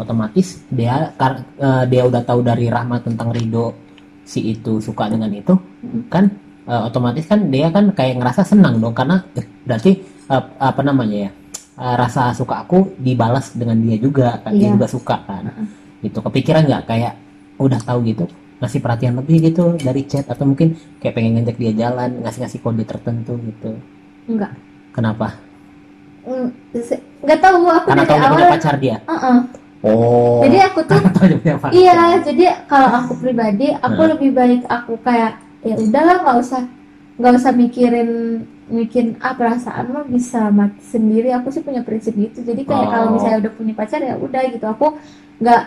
otomatis 0.00 0.64
dia 0.66 1.12
kar- 1.14 1.44
eh, 1.56 1.84
dia 1.86 2.02
udah 2.02 2.24
tahu 2.24 2.40
dari 2.40 2.66
Rahma 2.66 2.98
tentang 2.98 3.28
Rido 3.30 3.76
si 4.24 4.48
itu 4.48 4.80
suka 4.80 5.06
dengan 5.06 5.28
itu 5.28 5.52
kan 6.08 6.24
eh, 6.64 6.82
otomatis 6.82 7.24
kan 7.24 7.46
dia 7.46 7.68
kan 7.68 7.92
kayak 7.92 8.16
ngerasa 8.16 8.42
senang 8.42 8.80
dong 8.80 8.96
karena 8.96 9.20
eh, 9.34 9.44
berarti 9.62 9.92
eh, 10.26 10.42
apa 10.56 10.80
namanya 10.80 11.28
ya 11.28 11.30
eh, 11.76 11.94
rasa 11.96 12.32
suka 12.32 12.64
aku 12.64 12.96
dibalas 12.96 13.52
dengan 13.52 13.76
dia 13.78 13.96
juga 13.96 14.40
kan 14.40 14.52
dia 14.52 14.68
Iya. 14.68 14.74
juga 14.74 14.86
suka 14.88 15.16
kan. 15.20 15.44
Gitu 16.00 16.16
kepikiran 16.16 16.64
nggak? 16.64 16.82
Kayak 16.88 17.12
udah 17.60 17.76
tahu 17.78 18.00
gitu 18.08 18.24
ngasih 18.60 18.80
perhatian 18.80 19.16
lebih 19.16 19.36
gitu 19.40 19.76
dari 19.76 20.04
chat 20.04 20.24
atau 20.24 20.44
mungkin 20.44 20.72
kayak 21.00 21.12
pengen 21.12 21.40
ngajak 21.40 21.56
dia 21.56 21.72
jalan 21.76 22.20
ngasih 22.20 22.40
ngasih 22.44 22.60
kode 22.60 22.84
tertentu 22.84 23.36
gitu. 23.44 23.72
Enggak 24.28 24.52
kenapa? 24.92 25.36
Mm, 26.20 26.52
nggak 27.24 27.40
tahu 27.40 27.64
aku 27.66 27.88
karena 27.88 28.04
dari 28.04 28.20
awal 28.20 28.30
punya 28.36 28.46
pacar 28.52 28.74
dia? 28.76 28.96
Heeh. 29.08 29.38
Oh 29.80 30.40
jadi 30.44 30.58
aku 30.68 30.84
tuh 30.84 31.00
Iya, 31.72 31.94
jadi 32.20 32.44
kalau 32.66 32.88
aku 32.90 33.12
pribadi, 33.16 33.72
aku 33.72 34.00
Nah. 34.00 34.08
lebih 34.12 34.30
baik 34.32 34.60
aku 34.66 34.92
kayak 35.00 35.32
ya 35.60 35.76
udahlah 35.76 36.16
nggak 36.20 36.36
usah 36.40 36.62
nggak 37.16 37.32
usah 37.36 37.52
mikirin 37.52 38.10
mikirin 38.70 39.18
ah 39.18 39.34
perasaan 39.34 39.90
mah 39.90 40.06
bisa 40.06 40.48
mati 40.48 40.80
sendiri. 40.80 41.32
Aku 41.34 41.50
sih 41.50 41.60
punya 41.60 41.82
prinsip 41.82 42.14
gitu. 42.14 42.40
Jadi 42.40 42.62
kayak 42.62 42.86
Oh. 42.86 42.90
kalau 42.90 43.08
misalnya 43.16 43.38
udah 43.44 43.52
punya 43.52 43.72
pacar 43.74 44.00
ya 44.00 44.14
udah 44.16 44.42
gitu. 44.48 44.64
Aku 44.64 44.86
nggak 45.40 45.62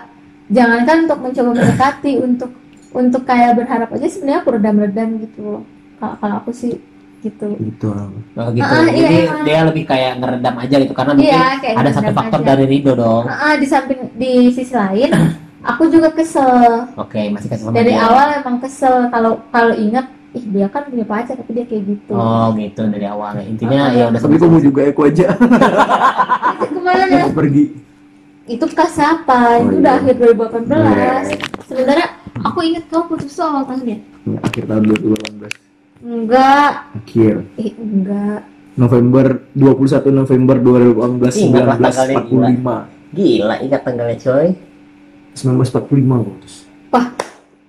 jangankan 0.50 0.98
untuk 1.05 1.20
mencoba 1.20 1.50
mendekati 1.58 2.12
untuk 2.22 2.51
untuk 2.93 3.22
kayak 3.25 3.58
berharap 3.58 3.89
aja 3.89 4.05
sebenarnya 4.05 4.39
aku 4.41 4.50
redam-redam 4.53 5.10
gitu 5.25 5.39
loh. 5.41 5.63
Kalau 5.98 6.15
kalau 6.22 6.36
aku 6.41 6.51
sih 6.53 6.77
gitu. 7.23 7.47
Gitu. 7.55 7.89
Oh, 8.35 8.49
gitu. 8.49 8.67
Iya, 8.67 8.83
Jadi 8.85 9.15
emang. 9.23 9.43
dia 9.43 9.59
lebih 9.63 9.83
kayak 9.83 10.11
ngeredam 10.17 10.55
aja 10.57 10.75
gitu 10.77 10.93
karena 10.93 11.11
mungkin 11.13 11.31
Iya, 11.31 11.73
ada 11.73 11.89
satu 11.89 12.11
faktor 12.11 12.39
aja. 12.39 12.47
dari 12.49 12.65
Rido 12.67 12.93
dong. 12.93 13.23
Ah, 13.25 13.55
di 13.55 13.63
samping 13.63 14.12
di 14.13 14.31
sisi 14.49 14.71
lain, 14.71 15.09
aku 15.71 15.88
juga 15.88 16.12
kesel. 16.12 16.91
Oke, 16.93 17.29
masih 17.29 17.47
kasih 17.47 17.63
sama 17.63 17.73
Dari 17.73 17.89
dia. 17.89 18.03
awal 18.03 18.27
emang 18.38 18.59
kesel 18.59 19.07
kalau 19.07 19.39
kalau 19.47 19.73
ingat 19.73 20.05
ih 20.33 20.43
dia 20.45 20.65
kan 20.65 20.83
punya 20.83 21.05
pacar 21.05 21.33
tapi 21.33 21.51
dia 21.53 21.63
kayak 21.63 21.83
gitu. 21.88 22.12
Oh, 22.12 22.51
gitu 22.53 22.81
dari 22.86 23.05
awal. 23.05 23.38
Intinya 23.39 23.86
Ah, 23.86 23.89
ya 23.89 24.03
udah 24.09 24.19
Tapi 24.19 24.36
kamu 24.36 24.57
juga 24.62 24.81
aku 24.83 25.01
aja 25.05 25.27
Itu 25.31 26.67
ke 26.75 26.79
mana? 26.81 27.17
aku 27.21 27.31
pergi. 27.33 27.65
itu 28.43 28.65
kasapa, 28.67 29.55
Oh, 29.55 29.63
itu 29.63 29.71
iya. 29.71 29.79
udah 29.79 29.93
akhir 29.95 30.15
2018. 30.19 30.67
Iya. 30.67 31.15
Sebenarnya 31.63 32.07
aku 32.43 32.59
ingat 32.62 32.83
kau 32.91 33.07
putus 33.07 33.39
awal 33.39 33.63
tahun 33.63 33.88
ya? 33.88 33.97
Ya, 34.25 34.39
akhir 34.41 34.63
tahun 34.65 34.83
2018. 34.83 35.62
Enggak, 36.03 36.91
Akhir 36.93 37.47
eh 37.55 37.71
enggak. 37.73 38.43
November 38.73 39.25
21 39.53 40.11
November 40.11 40.55
2018 40.59 41.47
Ingat 41.47 41.63
lah 41.63 41.77
tanggalnya, 41.79 42.19
1945. 42.19 43.15
Gila, 43.15 43.55
ingat 43.61 43.81
tanggalnya 43.81 44.17
coy. 44.19 44.47
1945 45.31 45.79
aku 46.13 46.29
putus. 46.29 46.53
Wah, 46.89 47.05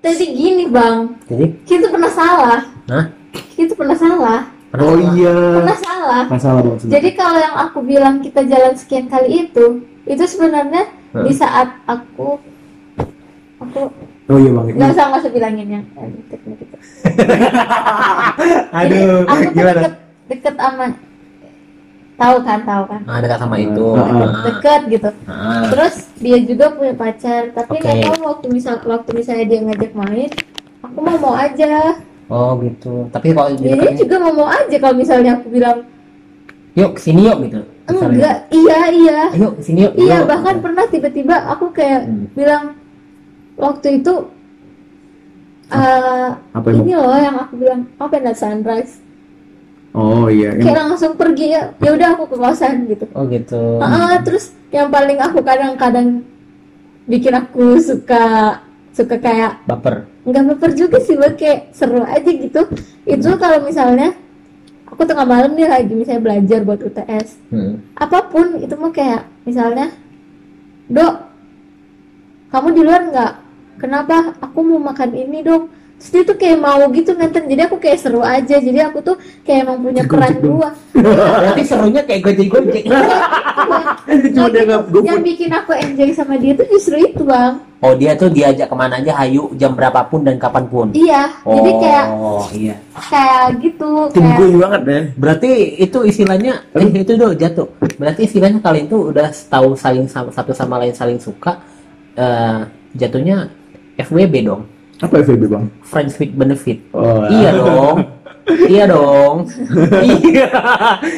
tadi 0.01 0.27
gini 0.29 0.67
bang, 0.67 1.15
Jadi, 1.25 1.47
kita 1.63 1.87
pernah 1.89 2.11
salah. 2.11 2.61
Hah? 2.87 3.05
Kita 3.55 3.73
pernah 3.73 3.95
salah, 3.95 4.41
pernah 4.69 4.85
Oh 4.85 4.97
sama- 4.97 5.15
iya. 5.15 5.37
pernah 5.55 5.79
salah. 5.79 6.23
Masalah 6.27 6.61
dong. 6.61 6.77
sebenarnya. 6.77 6.95
Jadi 6.97 7.09
kalau 7.15 7.39
yang 7.39 7.57
aku 7.61 7.79
bilang 7.81 8.15
kita 8.19 8.41
jalan 8.43 8.75
sekian 8.75 9.07
kali 9.07 9.47
itu, 9.47 9.67
itu 10.05 10.25
sebenarnya 10.27 10.83
Hmm. 11.13 11.23
di 11.23 11.33
saat 11.33 11.79
aku 11.85 12.43
aku 13.57 13.81
Oh 14.25 14.37
iya 14.37 14.51
bang. 14.51 14.67
nggak 14.73 14.91
usah 14.91 15.05
nggak 15.07 15.21
usah 15.21 15.33
bilangin 15.33 15.69
yang 15.71 15.85
eh, 15.95 16.09
teknik 16.27 16.59
itu. 16.59 16.77
Jadi, 18.75 18.97
Aduh, 18.97 19.19
aku 19.23 19.37
tuh 19.39 19.53
gimana? 19.53 19.81
deket 19.81 19.95
deket 20.27 20.55
sama 20.57 20.87
tahu 22.15 22.37
kan 22.41 22.61
tahu 22.63 22.83
kan 22.87 23.01
Ah, 23.05 23.19
dekat 23.19 23.39
sama 23.39 23.57
itu. 23.59 23.87
Ah. 23.93 24.07
Ah, 24.07 24.33
deket 24.45 24.81
gitu 24.89 25.09
ah. 25.27 25.63
terus 25.69 25.95
dia 26.17 26.39
juga 26.41 26.65
punya 26.71 26.95
pacar 26.95 27.53
tapi 27.53 27.75
nggak 27.77 27.97
Oke. 27.97 28.05
tahu 28.07 28.17
waktu 28.25 28.47
misal 28.51 28.75
waktu 28.81 29.11
misalnya 29.13 29.45
dia 29.45 29.59
ngajak 29.61 29.93
main 29.93 30.31
aku 30.81 30.99
mau 30.99 31.17
mau 31.19 31.35
aja 31.35 32.01
Oh, 32.25 32.57
gitu. 32.59 33.05
Tapi 33.11 33.37
kalau 33.37 33.53
dia 33.53 33.77
dia 33.77 33.93
juga 33.95 34.17
mau 34.19 34.33
mau 34.35 34.49
aja 34.49 34.73
kalau 34.75 34.97
misalnya 34.97 35.37
aku 35.37 35.53
bilang 35.53 35.85
yuk 36.73 36.97
sini 36.97 37.29
yuk 37.29 37.37
gitu. 37.45 37.61
Misalnya. 37.85 38.09
enggak 38.09 38.37
iya 38.49 38.79
iya 38.89 39.19
Ayo 39.31 39.49
sini 39.61 39.85
yuk. 39.85 39.93
iya 39.95 40.17
yuk. 40.19 40.27
bahkan 40.27 40.57
pernah 40.59 40.89
tiba-tiba 40.89 41.37
aku 41.47 41.69
kayak 41.71 42.09
Hmm. 42.09 42.25
bilang 42.33 42.65
waktu 43.57 44.01
itu 44.01 44.15
eh 45.67 46.29
Apa 46.53 46.69
emang? 46.69 46.83
ini 46.83 46.93
loh 46.95 47.17
yang 47.17 47.37
aku 47.39 47.55
bilang 47.57 47.89
apa 47.97 48.15
ya 48.15 48.33
sunrise 48.33 49.01
Oh 49.95 50.27
iya. 50.27 50.51
kayak 50.51 50.75
Emang, 50.75 50.87
langsung 50.91 51.15
pergi 51.15 51.55
ya 51.55 51.71
ya 51.79 51.91
udah 51.93 52.09
aku 52.13 52.27
ke 52.27 52.37
kosan 52.37 52.83
gitu 52.85 53.07
Oh, 53.15 53.25
gitu. 53.27 53.79
Ah, 53.79 54.19
terus 54.21 54.51
yang 54.69 54.91
paling 54.91 55.17
aku 55.17 55.39
kadang-kadang 55.39 56.27
bikin 57.05 57.31
aku 57.31 57.79
suka 57.79 58.59
suka 58.91 59.15
kayak 59.17 59.63
Baper. 59.65 60.11
nggak 60.25 60.45
baper 60.51 60.71
juga 60.73 60.99
sih 60.99 61.15
Bang. 61.15 61.35
kayak 61.35 61.71
seru 61.71 62.01
aja 62.01 62.27
gitu 62.27 62.63
itu 63.05 63.29
kalau 63.37 63.63
misalnya 63.63 64.19
aku 64.85 65.05
tengah 65.05 65.23
malam 65.23 65.53
nih 65.53 65.69
lagi 65.69 65.93
misalnya 65.93 66.23
belajar 66.23 66.59
buat 66.63 66.81
UTS 66.81 67.29
Hmm. 67.51 67.83
apa 67.95 68.19
pun 68.27 68.59
itu 68.59 68.75
mah 68.75 68.91
kayak 68.91 69.31
misalnya 69.43 69.95
dok 70.87 71.15
kamu 72.49 72.69
di 72.73 72.83
luar 72.83 73.01
nggak 73.05 73.33
kenapa 73.79 74.35
aku 74.41 74.59
mau 74.63 74.81
makan 74.91 75.11
ini 75.15 75.41
dong 75.43 75.69
terus 75.95 76.11
dia 76.11 76.23
tuh 76.27 76.37
kayak 76.37 76.59
mau 76.59 76.83
gitu 76.91 77.15
nganter 77.15 77.43
jadi 77.47 77.63
aku 77.71 77.77
kayak 77.79 77.99
seru 78.03 78.21
aja 78.21 78.57
jadi 78.59 78.91
aku 78.91 78.99
tuh 79.01 79.17
kayak 79.47 79.65
emang 79.65 79.79
punya 79.79 80.03
peran 80.05 80.37
Gojek 80.37 80.43
dong. 80.43 80.59
dua 80.59 80.69
Berarti 80.95 81.63
serunya 81.65 82.03
kayak 82.03 82.21
gojek-gojek. 82.27 82.85
cuma 84.35 84.49
dia 84.51 84.63
nggak 84.67 84.83
yang, 85.07 85.23
bikin 85.23 85.51
aku 85.55 85.71
enjoy 85.73 86.11
sama 86.13 86.35
dia 86.37 86.53
tuh 86.59 86.67
justru 86.69 86.99
itu 86.99 87.23
bang 87.25 87.57
Oh, 87.85 87.93
dia 87.93 88.17
tuh 88.17 88.33
diajak 88.33 88.73
ke 88.73 88.77
mana 88.81 88.97
aja, 88.97 89.13
hayu 89.13 89.53
jam 89.61 89.77
berapapun 89.77 90.25
dan 90.25 90.41
kapan 90.41 90.65
pun. 90.73 90.89
iya 90.97 91.29
Oh, 91.45 91.53
jadi 91.53 91.71
kayak 91.85 92.07
iya. 92.57 92.77
kayak 92.97 93.61
gitu 93.61 94.09
tim 94.09 94.25
kayak 94.25 94.37
gue 94.41 94.49
banget 94.57 94.81
deh. 94.89 95.03
Berarti 95.21 95.51
itu 95.85 95.99
istilahnya 96.01 96.65
eh 96.73 96.89
itu 96.89 97.13
do 97.13 97.37
jatuh. 97.37 97.69
Berarti 98.01 98.25
istilahnya 98.25 98.65
kalian 98.65 98.89
tuh 98.89 99.13
udah 99.13 99.29
tahu 99.53 99.77
saling 99.77 100.09
sama, 100.09 100.33
satu 100.33 100.57
sama 100.57 100.81
lain 100.81 100.97
saling 100.97 101.21
suka 101.21 101.61
eh 102.17 102.65
jatuhnya 102.97 103.53
FWB 103.97 104.35
dong. 104.43 104.63
Apa 105.03 105.21
FVB 105.21 105.43
bang? 105.51 105.65
Friends 105.83 106.15
with 106.17 106.33
benefit. 106.33 106.79
Oh, 106.95 107.27
Iya 107.27 107.51
dong. 107.53 107.97
iya 108.71 108.85
dong. 108.87 109.37
iya. 110.23 110.49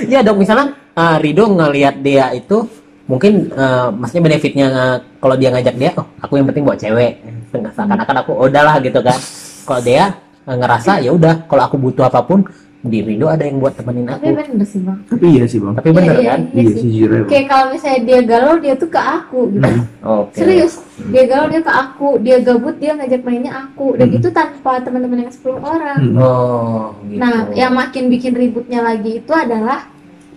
Iya 0.06 0.20
dong 0.24 0.38
misalnya 0.40 0.72
ah, 0.94 1.20
Rido 1.20 1.44
ngelihat 1.46 2.00
dia 2.00 2.32
itu 2.32 2.64
mungkin 3.06 3.52
eh, 3.52 3.88
maksudnya 3.92 4.24
benefitnya 4.24 4.66
eh, 4.70 4.96
kalau 5.20 5.36
dia 5.36 5.52
ngajak 5.52 5.74
dia, 5.76 5.90
oh 5.98 6.06
aku 6.18 6.40
yang 6.40 6.46
penting 6.48 6.64
buat 6.64 6.78
cewek. 6.80 7.20
Seakan-akan 7.52 8.16
aku 8.24 8.32
"Oh, 8.32 8.48
udahlah 8.48 8.80
gitu 8.80 9.00
kan. 9.00 9.18
Kalau 9.66 9.80
dia 9.84 10.16
eh, 10.46 10.56
ngerasa 10.56 11.04
ya 11.04 11.10
udah 11.12 11.44
kalau 11.46 11.62
aku 11.68 11.76
butuh 11.76 12.08
apa 12.08 12.24
pun 12.24 12.42
di 12.86 12.98
Rido 13.00 13.26
ada 13.26 13.42
yang 13.42 13.58
buat 13.58 13.72
temenin 13.72 14.04
tapi 14.04 14.26
aku. 14.28 14.38
bener 14.48 14.64
sih 14.64 14.80
bang. 14.80 14.98
Tapi 15.04 15.24
iya 15.28 15.44
sih 15.44 15.58
bang. 15.58 15.74
tapi 15.74 15.88
bener 15.90 16.04
Iya, 16.08 16.16
iya, 16.16 16.30
kan? 16.30 16.40
iya 16.46 16.56
Iya 16.56 16.70
sih. 16.70 16.76
sih 16.76 16.88
jujur 16.88 17.08
ya, 17.08 17.16
Bang. 17.16 17.28
kayak 17.28 17.46
kalau 17.46 17.66
misalnya 17.70 18.00
dia 18.02 18.18
galau 18.22 18.54
dia 18.56 18.74
tuh 18.74 18.88
ke 18.88 19.00
aku 19.00 19.40
gitu. 19.50 19.72
Oke. 20.02 20.34
Serius 20.34 20.74
dia 21.06 21.22
galau 21.24 21.46
dia 21.46 21.60
ke 21.60 21.72
aku. 21.74 22.08
Dia 22.18 22.36
gabut 22.40 22.76
dia 22.76 22.92
ngajak 22.92 23.22
mainnya 23.22 23.52
aku. 23.60 23.86
Dan 23.94 24.06
Hmm. 24.06 24.16
itu 24.16 24.28
tanpa 24.30 24.72
teman-teman 24.80 25.18
yang 25.20 25.32
10 25.32 25.58
orang. 25.58 25.98
Hmm. 25.98 26.16
oh 26.16 26.82
gitu. 27.04 27.18
Nah 27.18 27.34
yang 27.52 27.72
makin 27.72 28.04
bikin 28.06 28.32
ributnya 28.32 28.80
lagi 28.80 29.18
itu 29.18 29.32
adalah 29.32 29.86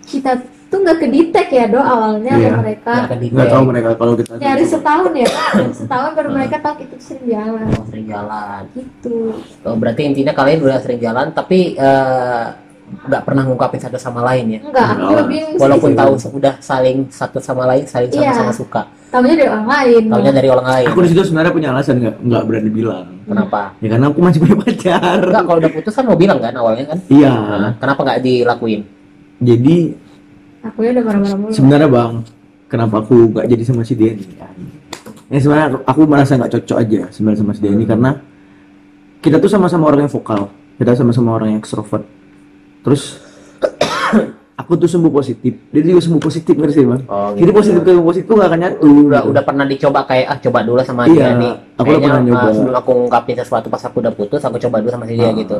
kita 0.02 0.42
tuh 0.70 0.78
nggak 0.80 0.98
kedetek 0.98 1.48
ya 1.50 1.64
do 1.66 1.76
awalnya 1.76 2.30
Iya. 2.32 2.46
sama 2.46 2.58
mereka 2.62 2.92
Nggak 3.02 3.18
Nggak 3.28 3.48
tahu 3.48 3.62
mereka 3.66 3.88
kalau 3.92 4.12
kita. 4.14 4.32
nyari 4.36 4.64
setahun 4.64 5.12
ya 5.12 5.28
Nyari 5.28 5.74
setahun 5.82 6.10
baru 6.14 6.28
mereka 6.30 6.56
tahu 6.58 6.74
kita 6.78 6.92
tuh 6.92 7.04
sering 7.04 7.26
jalan 7.26 7.66
Oh, 7.68 7.84
sering 7.84 8.06
jalan 8.06 8.62
gitu 8.72 9.16
oh, 9.60 9.74
berarti 9.74 10.00
intinya 10.04 10.32
kalian 10.32 10.58
udah 10.60 10.78
sering 10.78 11.00
jalan 11.00 11.26
tapi 11.30 11.74
eh, 11.74 12.44
nggak 12.90 13.22
pernah 13.22 13.42
ngungkapin 13.44 13.78
satu 13.78 13.94
sama 13.96 14.22
lain 14.24 14.46
ya 14.48 14.60
enggak 14.60 14.86
aku 14.96 15.12
lebih 15.16 15.40
walaupun 15.56 15.90
Iya. 15.90 15.98
tahu 16.00 16.10
udah 16.34 16.54
saling 16.58 16.96
satu 17.08 17.38
sama 17.38 17.62
lain 17.64 17.82
saling 17.84 18.10
Iya. 18.10 18.30
sama-sama 18.30 18.50
suka 18.52 18.82
tahunya 19.10 19.34
dari 19.36 19.48
orang 19.48 19.66
lain 19.68 20.02
taunya 20.06 20.32
dari 20.32 20.48
orang 20.48 20.66
lain 20.68 20.86
Aku 20.88 20.98
di 21.00 21.08
situ 21.08 21.22
sebenarnya 21.24 21.50
punya 21.50 21.68
alasan 21.70 21.98
nggak 21.98 22.16
nggak 22.20 22.42
berani 22.44 22.70
bilang. 22.70 23.06
kenapa 23.22 23.74
Ya 23.78 23.88
karena 23.88 24.06
aku 24.06 24.18
masih 24.20 24.38
punya 24.40 24.56
pacar. 24.56 25.18
enggak 25.24 25.44
kalau 25.44 25.58
udah 25.60 25.72
putus 25.72 25.92
kan 25.92 26.04
mau 26.04 26.14
bilang 26.14 26.38
kan 26.38 26.50
awalnya 26.52 26.84
kan 26.84 26.98
Iya. 27.06 27.34
kenapa 27.76 28.00
nggak 28.00 28.20
dilakuin 28.20 28.80
Jadi 29.40 29.76
aku 30.62 30.78
ya 30.80 30.90
udah 30.92 31.02
marah-marah 31.02 31.38
mulu 31.38 31.52
sebenarnya 31.52 31.88
bang, 31.88 32.12
kenapa 32.66 32.94
aku 32.98 33.14
nggak 33.30 33.46
jadi 33.46 33.62
sama 33.64 33.82
si 33.82 33.94
Denny 33.94 34.24
kan? 34.30 34.54
Ya 35.26 35.38
sebenarnya 35.38 35.66
aku, 35.68 35.78
aku 35.86 36.00
merasa 36.04 36.32
nggak 36.34 36.52
cocok 36.52 36.76
aja 36.78 37.00
sebenarnya 37.08 37.38
sama 37.38 37.52
si 37.52 37.60
Denny 37.60 37.84
karena 37.84 38.10
kita 39.18 39.36
tuh 39.36 39.48
sama-sama 39.48 39.84
orang 39.86 40.04
yang 40.04 40.12
vokal, 40.12 40.48
kita 40.76 40.92
sama-sama 40.94 41.30
orang 41.34 41.48
yang 41.50 41.60
ekstrovert. 41.60 42.04
Terus 42.80 43.20
aku 44.56 44.72
tuh 44.76 44.86
sembuh 44.86 45.08
positif, 45.10 45.52
dia 45.66 45.80
juga 45.82 46.00
sembuh 46.00 46.18
positif 46.18 46.52
ngerti 46.52 46.74
sih 46.74 46.84
bang. 46.84 47.02
oh 47.06 47.32
Jadi 47.32 47.50
positif 47.50 47.80
ke 47.80 47.92
positif 47.96 48.26
tuh 48.26 48.36
gak 48.36 48.48
akan 48.48 48.58
nyatu. 48.58 48.88
udah 49.06 49.22
udah 49.26 49.42
pernah 49.42 49.64
dicoba 49.64 50.00
kayak 50.04 50.26
ah 50.26 50.38
coba 50.38 50.58
dulu 50.60 50.80
sama 50.82 51.02
Iya, 51.04 51.12
dia 51.14 51.30
nih 51.34 51.52
aku 51.52 51.60
udah 51.62 51.84
kayaknya 51.86 52.06
pernah 52.06 52.22
nyoba. 52.22 52.40
ah, 52.40 52.52
sebelum 52.52 52.76
aku 52.78 52.90
ngungkapin 52.94 53.36
sesuatu 53.36 53.66
pas 53.66 53.82
aku 53.82 53.96
udah 53.98 54.12
putus 54.12 54.40
aku 54.40 54.56
coba 54.58 54.76
dulu 54.78 54.90
sama 54.90 55.04
si 55.04 55.14
dia 55.14 55.26
Ah. 55.26 55.34
gitu 55.34 55.56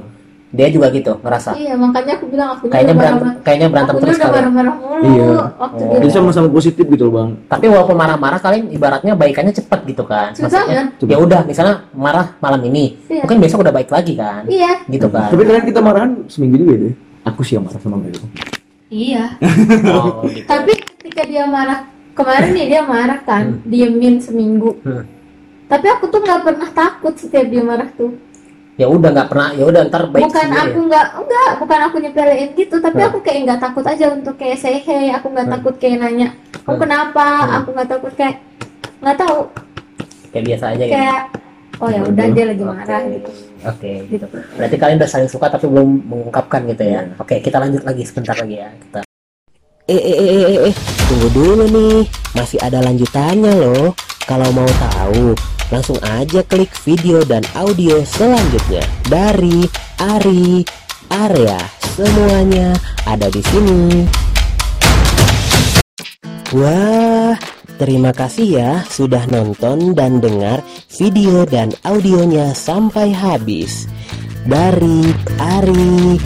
dia 0.50 0.66
juga 0.66 0.90
gitu 0.90 1.14
ngerasa 1.16 1.54
iya 1.54 1.72
makanya 1.72 2.18
aku 2.18 2.26
bilang 2.26 2.48
aku 2.52 2.66
kayaknya 2.66 2.90
berantem 2.92 3.28
kayaknya 3.40 3.68
berantem 3.68 3.92
aku 3.92 4.02
terus 4.02 4.12
udah 4.12 4.26
kalian 4.26 4.34
marah-marah 4.50 4.74
mulu 4.76 4.98
Iya. 5.00 5.26
waktu 5.56 5.80
Oh. 5.80 5.92
Jadi 5.94 6.06
sama-sama 6.08 6.48
positif 6.48 6.84
gitu 6.84 7.02
loh 7.04 7.14
bang. 7.14 7.30
tapi 7.46 7.64
walaupun 7.66 7.94
marah-marah 7.94 8.38
kalian 8.38 8.64
ibaratnya 8.68 9.12
baikannya 9.14 9.52
cepet 9.52 9.80
gitu 9.86 10.02
kan 10.02 10.34
Susah 10.34 10.60
maksudnya 10.60 10.76
kan? 10.92 11.06
ya 11.06 11.16
udah 11.16 11.40
misalnya 11.44 11.74
marah 11.92 12.34
malam 12.36 12.60
ini 12.64 12.98
Iya. 13.06 13.22
mungkin 13.22 13.38
besok 13.38 13.58
udah 13.60 13.72
baik 13.72 13.88
lagi 13.88 14.12
kan 14.14 14.42
iya 14.46 14.82
gitu 14.84 15.06
kan 15.06 15.28
Tapi 15.28 15.42
kalian 15.44 15.64
kita 15.64 15.80
marahan 15.80 16.10
seminggu 16.26 16.56
juga 16.58 16.74
deh. 16.80 16.94
Aku 17.22 17.40
sih 17.40 17.54
yang 17.54 17.62
marah 17.62 17.78
sama 17.78 17.96
mereka. 17.96 18.26
iya 18.88 19.38
oh, 19.94 20.26
gitu. 20.26 20.44
tapi 20.44 20.72
ketika 20.98 21.22
dia 21.24 21.46
marah 21.46 21.86
kemarin 22.10 22.50
nih 22.50 22.66
dia 22.68 22.82
marah 22.82 23.20
kan 23.20 23.62
diemin 23.62 24.18
seminggu 24.18 24.74
Hmm. 24.80 25.06
tapi 25.66 25.86
aku 25.86 26.04
tuh 26.06 26.18
nggak 26.18 26.42
pernah 26.42 26.68
takut 26.68 27.14
setiap 27.14 27.46
dia 27.46 27.62
marah 27.62 27.86
tuh 27.92 28.10
ya 28.80 28.88
udah 28.88 29.08
nggak 29.12 29.28
pernah 29.28 29.48
ya 29.52 29.64
udah 29.68 29.82
ntar 29.86 30.02
baik 30.08 30.24
bukan 30.24 30.40
sendiri. 30.48 30.64
aku 30.64 30.78
nggak 30.88 31.06
enggak 31.12 31.50
bukan 31.60 31.80
aku 31.84 31.96
nyepelein 32.00 32.48
gitu 32.56 32.76
tapi 32.80 32.96
Hmm. 32.96 33.08
aku 33.12 33.18
kayak 33.20 33.40
nggak 33.44 33.60
takut 33.60 33.84
aja 33.84 34.06
untuk 34.08 34.34
kayak 34.34 34.56
say 34.56 34.80
hey 34.80 35.12
aku 35.12 35.26
nggak 35.28 35.46
Hmm. 35.46 35.54
takut 35.54 35.74
kayak 35.76 35.96
nanya 36.00 36.28
kamu 36.64 36.72
Hmm. 36.72 36.82
kenapa 36.82 37.26
Hmm. 37.38 37.56
aku 37.60 37.68
nggak 37.70 37.88
takut 37.90 38.12
kayak 38.14 38.36
nggak 38.98 39.16
tahu 39.18 39.38
kayak 40.30 40.44
biasa 40.46 40.64
aja 40.72 40.80
gitu 40.82 40.96
kayak 40.96 41.20
oh 41.76 41.88
ya 41.88 42.00
udah 42.02 42.26
dia 42.30 42.44
lagi 42.46 42.62
marah 42.62 43.00
Oke. 43.02 43.12
gitu 43.12 43.30
Oke, 43.60 43.92
gitu 44.08 44.24
berarti 44.56 44.76
kalian 44.78 44.96
udah 44.96 45.10
saling 45.10 45.28
suka 45.28 45.46
tapi 45.46 45.68
belum 45.68 46.08
mengungkapkan 46.08 46.64
gitu 46.64 46.80
ya. 46.80 47.04
Iya. 47.04 47.20
Oke, 47.20 47.44
kita 47.44 47.60
lanjut 47.60 47.84
lagi 47.84 48.08
sebentar 48.08 48.32
lagi 48.32 48.56
ya. 48.56 48.72
Kita 48.72 49.00
Eh, 49.84 49.92
eh, 49.92 50.16
eh, 50.16 50.28
eh, 50.46 50.60
eh, 50.64 50.74
tunggu 51.04 51.28
dulu 51.28 51.64
nih, 51.68 52.08
masih 52.32 52.56
ada 52.56 52.80
lanjutannya 52.80 53.52
loh. 53.52 53.92
Kalau 54.22 54.48
mau 54.48 54.64
tahu, 54.64 55.36
langsung 55.70 55.96
aja 56.02 56.42
klik 56.50 56.70
video 56.82 57.22
dan 57.22 57.46
audio 57.54 58.02
selanjutnya 58.02 58.82
dari 59.06 59.64
Ari 60.02 60.66
Area. 61.10 61.58
Semuanya 61.94 62.74
ada 63.06 63.26
di 63.30 63.42
sini. 63.50 64.06
Wah, 66.50 67.38
terima 67.78 68.10
kasih 68.10 68.46
ya 68.58 68.70
sudah 68.90 69.22
nonton 69.30 69.94
dan 69.94 70.18
dengar 70.18 70.62
video 70.90 71.46
dan 71.46 71.70
audionya 71.86 72.50
sampai 72.54 73.14
habis. 73.14 73.86
Dari 74.42 75.14
Ari 75.38 76.18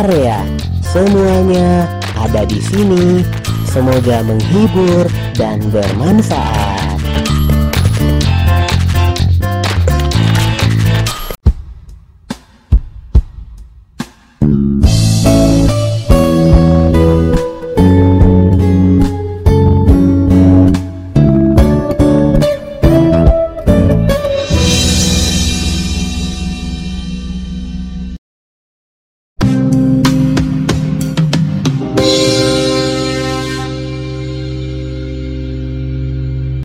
Area, 0.00 0.40
semuanya 0.80 1.84
ada 2.16 2.48
di 2.48 2.60
sini. 2.64 3.20
Semoga 3.68 4.24
menghibur 4.24 5.04
dan 5.36 5.60
bermanfaat. 5.68 6.67